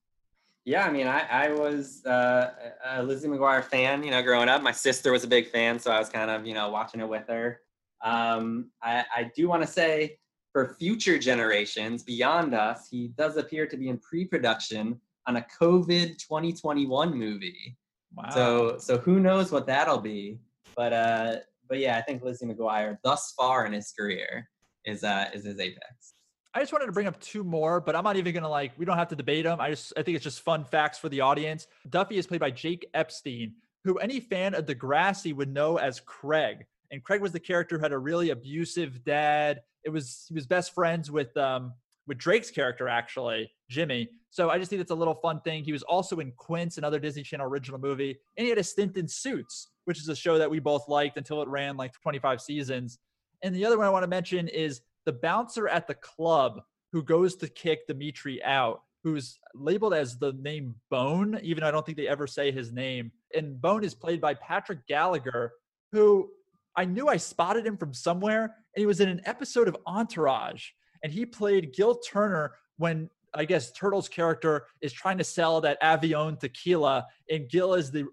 [0.65, 2.51] Yeah, I mean, I, I was uh,
[2.85, 4.61] a Lizzie McGuire fan, you know, growing up.
[4.61, 7.07] My sister was a big fan, so I was kind of, you know, watching it
[7.07, 7.61] with her.
[8.03, 10.19] Um, I, I do want to say
[10.51, 16.17] for future generations beyond us, he does appear to be in pre-production on a COVID
[16.17, 17.77] 2021 movie.
[18.15, 18.29] Wow.
[18.29, 20.39] So, so who knows what that'll be?
[20.75, 21.35] But uh,
[21.67, 24.49] but yeah, I think Lizzie McGuire thus far in his career
[24.85, 26.13] is uh is his apex.
[26.53, 28.71] I just wanted to bring up two more, but I'm not even gonna like.
[28.77, 29.59] We don't have to debate them.
[29.59, 31.67] I just I think it's just fun facts for the audience.
[31.89, 36.65] Duffy is played by Jake Epstein, who any fan of Degrassi would know as Craig.
[36.89, 39.61] And Craig was the character who had a really abusive dad.
[39.83, 41.73] It was he was best friends with um
[42.07, 44.09] with Drake's character, actually, Jimmy.
[44.29, 45.63] So I just think it's a little fun thing.
[45.63, 48.97] He was also in Quints, another Disney Channel original movie, and he had a stint
[48.97, 52.41] in Suits, which is a show that we both liked until it ran like 25
[52.41, 52.97] seasons.
[53.43, 56.61] And the other one I want to mention is the bouncer at the club
[56.91, 61.71] who goes to kick Dimitri out, who's labeled as the name Bone, even though I
[61.71, 63.11] don't think they ever say his name.
[63.35, 65.53] And Bone is played by Patrick Gallagher,
[65.91, 66.29] who
[66.75, 70.69] I knew I spotted him from somewhere, and he was in an episode of Entourage,
[71.03, 75.81] and he played Gil Turner when I guess Turtle's character is trying to sell that
[75.81, 78.05] Avion tequila, and Gil is the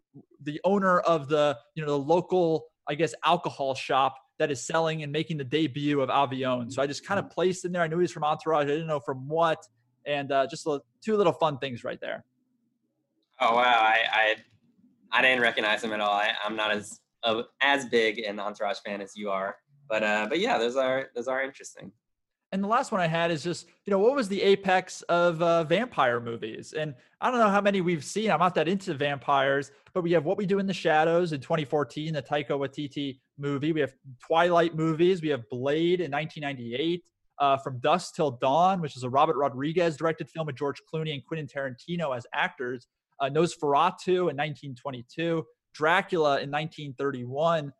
[0.42, 5.02] the owner of the you know the local I guess alcohol shop that is selling
[5.02, 6.70] and making the debut of Avion.
[6.72, 7.82] So I just kind of placed in there.
[7.82, 8.64] I knew he was from Entourage.
[8.64, 9.64] I didn't know from what,
[10.06, 10.68] and uh, just
[11.04, 12.24] two little fun things right there.
[13.40, 14.36] Oh wow, I I,
[15.12, 16.12] I didn't recognize him at all.
[16.12, 19.56] I, I'm not as uh, as big an Entourage fan as you are,
[19.88, 21.92] but uh, but yeah, those are those are interesting.
[22.54, 25.42] And the last one I had is just, you know, what was the apex of
[25.42, 26.72] uh, vampire movies?
[26.72, 28.30] And I don't know how many we've seen.
[28.30, 31.40] I'm not that into vampires, but we have What We Do in the Shadows in
[31.40, 33.72] 2014, the Taika Waititi movie.
[33.72, 33.92] We have
[34.24, 35.20] Twilight movies.
[35.20, 37.02] We have Blade in 1998.
[37.40, 41.12] Uh, From Dusk Till Dawn, which is a Robert Rodriguez directed film with George Clooney
[41.12, 42.86] and Quentin Tarantino as actors.
[43.18, 45.44] Uh, Nosferatu in 1922.
[45.74, 47.72] Dracula in 1931.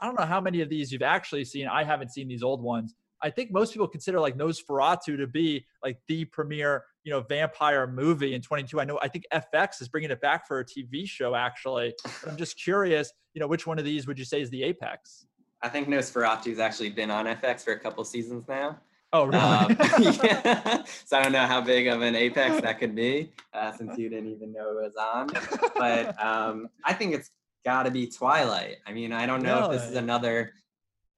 [0.00, 1.68] I don't know how many of these you've actually seen.
[1.68, 2.94] I haven't seen these old ones.
[3.22, 7.86] I think most people consider like Nosferatu to be like the premier, you know, vampire
[7.86, 8.80] movie in 22.
[8.80, 11.94] I know I think FX is bringing it back for a TV show actually.
[12.02, 14.62] But I'm just curious, you know, which one of these would you say is the
[14.64, 15.26] apex?
[15.62, 18.78] I think Nosferatu's actually been on FX for a couple seasons now.
[19.12, 19.38] Oh, really?
[19.38, 20.82] Um, yeah.
[21.04, 24.08] So I don't know how big of an apex that could be, uh, since you
[24.08, 25.28] didn't even know it was on.
[25.76, 27.30] But um, I think it's
[27.64, 28.78] got to be Twilight.
[28.86, 29.76] I mean, I don't know really?
[29.76, 30.54] if this is another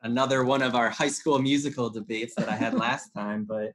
[0.05, 3.45] another one of our high school musical debates that I had last time.
[3.45, 3.73] But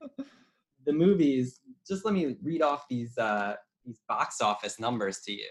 [0.85, 5.49] the movies, just let me read off these uh, these box office numbers to you.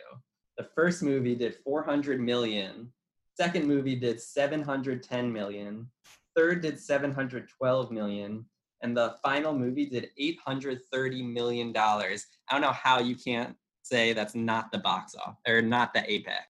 [0.56, 2.92] The first movie did 400 million.
[3.36, 5.88] Second movie did 710 million.
[6.34, 8.44] Third did 712 million.
[8.82, 12.24] And the final movie did 830 million dollars.
[12.48, 16.08] I don't know how you can't say that's not the box off or not the
[16.10, 16.46] apex.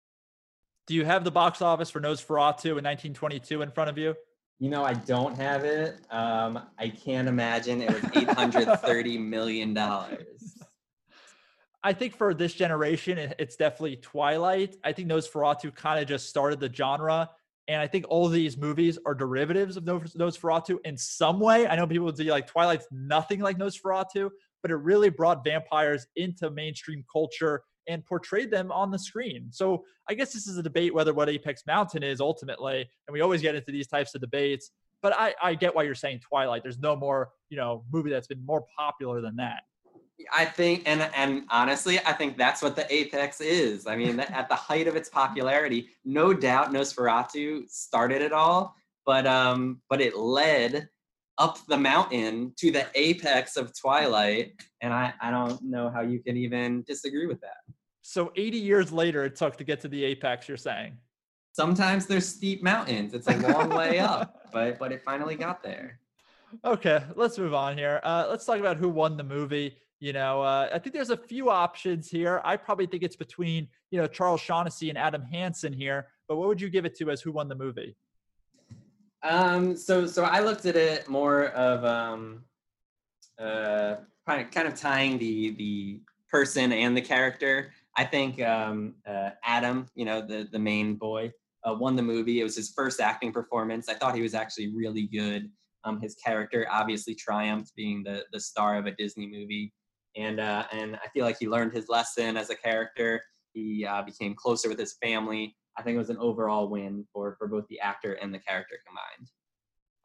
[0.88, 4.16] Do you have the box office for Nosferatu in 1922 in front of you?
[4.60, 6.00] You know, I don't have it.
[6.10, 10.58] Um, I can't imagine it was 830 million dollars.
[11.84, 14.78] I think for this generation, it's definitely Twilight.
[14.84, 17.30] I think Nosferatu kind of just started the genre.
[17.68, 21.68] And I think all these movies are derivatives of Nosferatu in some way.
[21.68, 24.30] I know people would say like Twilight's nothing like Nosferatu,
[24.62, 29.48] but it really brought vampires into mainstream culture and portrayed them on the screen.
[29.52, 33.22] So I guess this is a debate whether what Apex Mountain is ultimately, and we
[33.22, 34.72] always get into these types of debates.
[35.02, 36.64] But I, I get why you're saying Twilight.
[36.64, 39.62] There's no more, you know, movie that's been more popular than that.
[40.34, 43.86] I think, and and honestly, I think that's what the Apex is.
[43.86, 49.28] I mean, at the height of its popularity, no doubt Nosferatu started it all, but
[49.28, 50.90] um, but it led
[51.38, 56.20] up the mountain to the apex of Twilight, and I I don't know how you
[56.20, 57.58] can even disagree with that.
[58.10, 60.48] So 80 years later, it took to get to the apex.
[60.48, 60.98] You're saying?
[61.52, 63.14] Sometimes there's steep mountains.
[63.14, 66.00] It's a long way up, but but it finally got there.
[66.64, 68.00] Okay, let's move on here.
[68.04, 69.76] Uh, let's talk about who won the movie.
[70.00, 72.40] You know, uh, I think there's a few options here.
[72.46, 76.08] I probably think it's between you know Charles Shaughnessy and Adam Hansen here.
[76.30, 77.98] But what would you give it to as who won the movie?
[79.22, 82.46] Um, so so I looked at it more of um,
[83.38, 86.00] uh, kind of kind of tying the the
[86.32, 87.74] person and the character.
[87.98, 91.32] I think um, uh, Adam, you know, the the main boy,
[91.64, 92.40] uh, won the movie.
[92.40, 93.90] It was his first acting performance.
[93.90, 95.50] I thought he was actually really good.
[95.84, 99.74] Um, his character obviously triumphed, being the the star of a Disney movie,
[100.16, 103.22] and uh, and I feel like he learned his lesson as a character.
[103.54, 105.56] He uh, became closer with his family.
[105.76, 108.76] I think it was an overall win for for both the actor and the character
[108.86, 109.32] combined.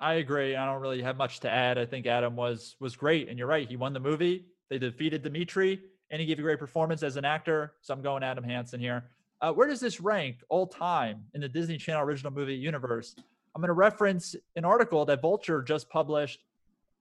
[0.00, 0.56] I agree.
[0.56, 1.76] I don't really have much to add.
[1.76, 3.68] I think Adam was was great, and you're right.
[3.68, 4.46] He won the movie.
[4.70, 5.82] They defeated Dimitri
[6.12, 7.72] and he gave a great performance as an actor.
[7.80, 9.04] So I'm going Adam Hansen here.
[9.40, 13.16] Uh, where does this rank all time in the Disney Channel original movie universe?
[13.54, 16.44] I'm going to reference an article that Vulture just published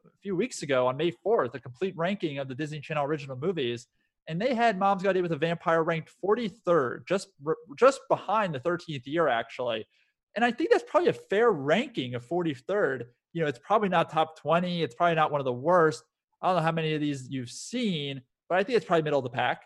[0.06, 3.38] a few weeks ago on May 4th, a complete ranking of the Disney Channel original
[3.38, 3.88] movies.
[4.28, 7.30] And they had Mom's Got Date with a Vampire ranked 43rd, just
[7.78, 9.86] just behind the 13th year, actually.
[10.36, 13.06] And I think that's probably a fair ranking of 43rd.
[13.34, 14.84] You know, it's probably not top 20.
[14.84, 16.04] It's probably not one of the worst.
[16.42, 18.22] I don't know how many of these you've seen,
[18.52, 19.64] but I think it's probably middle of the pack.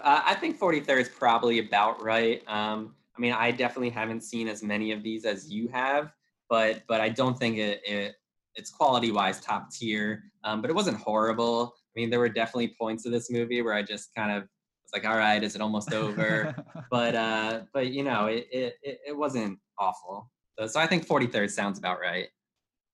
[0.00, 2.44] Uh, I think 43rd is probably about right.
[2.46, 6.12] Um, I mean, I definitely haven't seen as many of these as you have,
[6.48, 8.14] but but I don't think it, it
[8.54, 11.74] it's quality wise top tier, um, but it wasn't horrible.
[11.74, 14.92] I mean, there were definitely points of this movie where I just kind of was
[14.92, 16.54] like, all right, is it almost over?
[16.90, 20.30] but uh, but you know, it, it it wasn't awful.
[20.56, 22.28] So, so I think 43rd sounds about right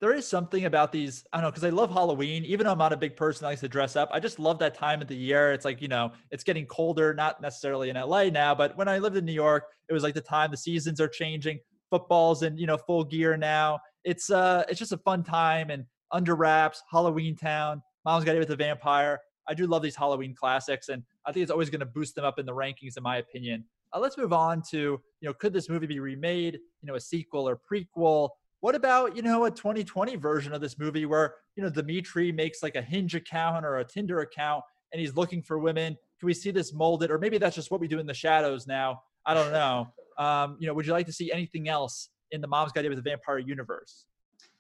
[0.01, 1.25] there is something about these.
[1.33, 2.45] I don't know because I love Halloween.
[2.45, 4.59] Even though I'm not a big person that likes to dress up, I just love
[4.59, 5.53] that time of the year.
[5.53, 7.15] It's like you know, it's getting colder.
[7.15, 10.15] Not necessarily in LA now, but when I lived in New York, it was like
[10.15, 11.61] the time the seasons are changing.
[11.91, 13.81] Football's in you know full gear now.
[14.05, 17.83] It's uh, it's just a fun time and under wraps, Halloween Town.
[18.05, 19.21] Mom's got it with the vampire.
[19.49, 22.25] I do love these Halloween classics, and I think it's always going to boost them
[22.25, 23.65] up in the rankings, in my opinion.
[23.93, 26.55] Uh, let's move on to you know, could this movie be remade?
[26.55, 28.31] You know, a sequel or prequel?
[28.67, 32.65] What about, you know, a 2020 version of this movie where, you know, Dimitri makes
[32.65, 35.97] like a Hinge account or a Tinder account and he's looking for women?
[36.19, 37.13] Can we see this molded?
[37.13, 39.03] Or maybe that's just what we do in the shadows now.
[39.25, 39.87] I don't know.
[40.19, 42.97] Um, you know, would you like to see anything else in the Mom's Guide with
[42.97, 44.07] the Vampire universe?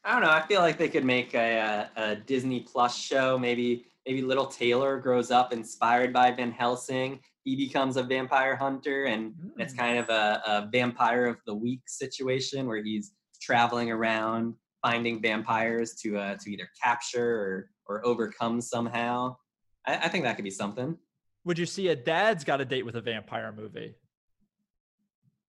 [0.05, 0.31] I don't know.
[0.31, 3.39] I feel like they could make a, a, a Disney Plus show.
[3.39, 7.21] Maybe maybe little Taylor grows up inspired by Van Helsing.
[7.45, 9.53] He becomes a vampire hunter, and mm.
[9.57, 15.21] it's kind of a, a vampire of the week situation where he's traveling around finding
[15.21, 19.37] vampires to uh, to either capture or or overcome somehow.
[19.87, 20.97] I, I think that could be something.
[21.45, 23.95] Would you see a dad's got a date with a vampire movie?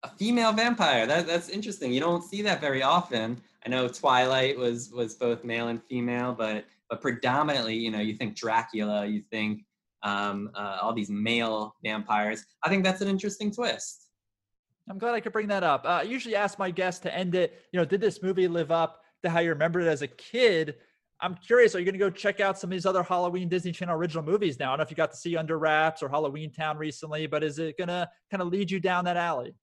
[0.03, 1.05] A female vampire.
[1.05, 1.91] That, that's interesting.
[1.91, 3.41] You don't see that very often.
[3.65, 8.15] I know Twilight was was both male and female, but but predominantly, you know, you
[8.15, 9.63] think Dracula, you think
[10.03, 12.45] um, uh, all these male vampires.
[12.63, 14.01] I think that's an interesting twist.
[14.89, 15.85] I'm glad I could bring that up.
[15.85, 17.61] Uh, I usually ask my guests to end it.
[17.71, 20.75] You know, did this movie live up to how you remembered it as a kid?
[21.21, 21.75] I'm curious.
[21.75, 24.23] Are you going to go check out some of these other Halloween Disney Channel original
[24.23, 24.69] movies now?
[24.69, 27.43] I don't know if you got to see Under Wraps or Halloween Town recently, but
[27.43, 29.53] is it going to kind of lead you down that alley?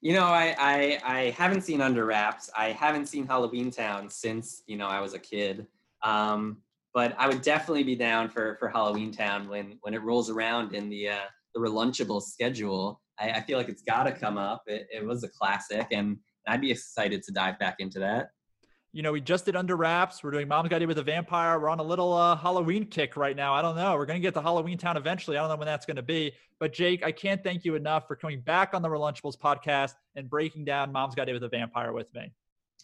[0.00, 2.50] You know, I, I I haven't seen Under Wraps.
[2.56, 5.66] I haven't seen Halloween Town since you know I was a kid.
[6.02, 6.62] Um,
[6.94, 10.74] but I would definitely be down for for Halloween Town when when it rolls around
[10.74, 13.00] in the uh, the Relunchable schedule.
[13.20, 14.62] I, I feel like it's got to come up.
[14.66, 18.30] It, it was a classic, and I'd be excited to dive back into that.
[18.92, 20.24] You know, we just did Under Wraps.
[20.24, 21.60] We're doing Mom's Got It with a Vampire.
[21.60, 23.54] We're on a little uh, Halloween kick right now.
[23.54, 23.94] I don't know.
[23.94, 25.36] We're going to get to Halloween Town eventually.
[25.36, 26.32] I don't know when that's going to be.
[26.58, 30.28] But Jake, I can't thank you enough for coming back on the Relunchables podcast and
[30.28, 32.32] breaking down Mom's Got It with a Vampire with me.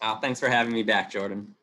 [0.00, 1.56] Oh, thanks for having me back, Jordan.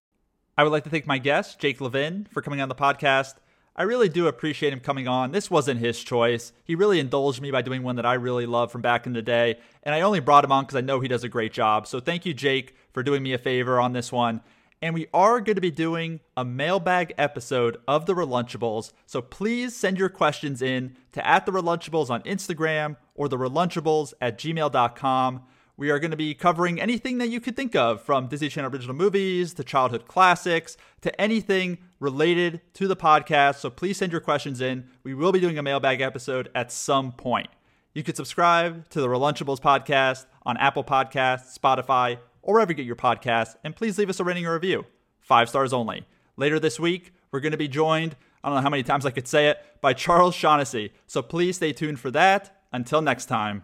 [0.58, 3.36] I would like to thank my guest, Jake Levin, for coming on the podcast.
[3.76, 5.32] I really do appreciate him coming on.
[5.32, 6.52] This wasn't his choice.
[6.64, 9.22] He really indulged me by doing one that I really love from back in the
[9.22, 9.58] day.
[9.82, 11.88] And I only brought him on because I know he does a great job.
[11.88, 14.41] So thank you, Jake, for doing me a favor on this one.
[14.84, 18.91] And we are going to be doing a mailbag episode of the Relunchables.
[19.06, 24.14] So please send your questions in to at the Relunchables on Instagram or the Relunchables
[24.22, 25.44] at gmail.com.
[25.76, 28.72] We are going to be covering anything that you could think of from Disney Channel
[28.72, 33.56] original movies to childhood classics to anything related to the podcast.
[33.56, 34.88] So please send your questions in.
[35.04, 37.48] We will be doing a mailbag episode at some point.
[37.95, 42.86] You can subscribe to the Relunchables podcast on Apple Podcasts, Spotify, or wherever you get
[42.86, 43.56] your podcasts.
[43.64, 44.86] And please leave us a rating or review.
[45.22, 46.06] Five stars only.
[46.38, 49.12] Later this week, we're going to be joined, I don't know how many times I
[49.12, 50.94] could say it, by Charles Shaughnessy.
[51.08, 52.60] So please stay tuned for that.
[52.72, 53.64] Until next time.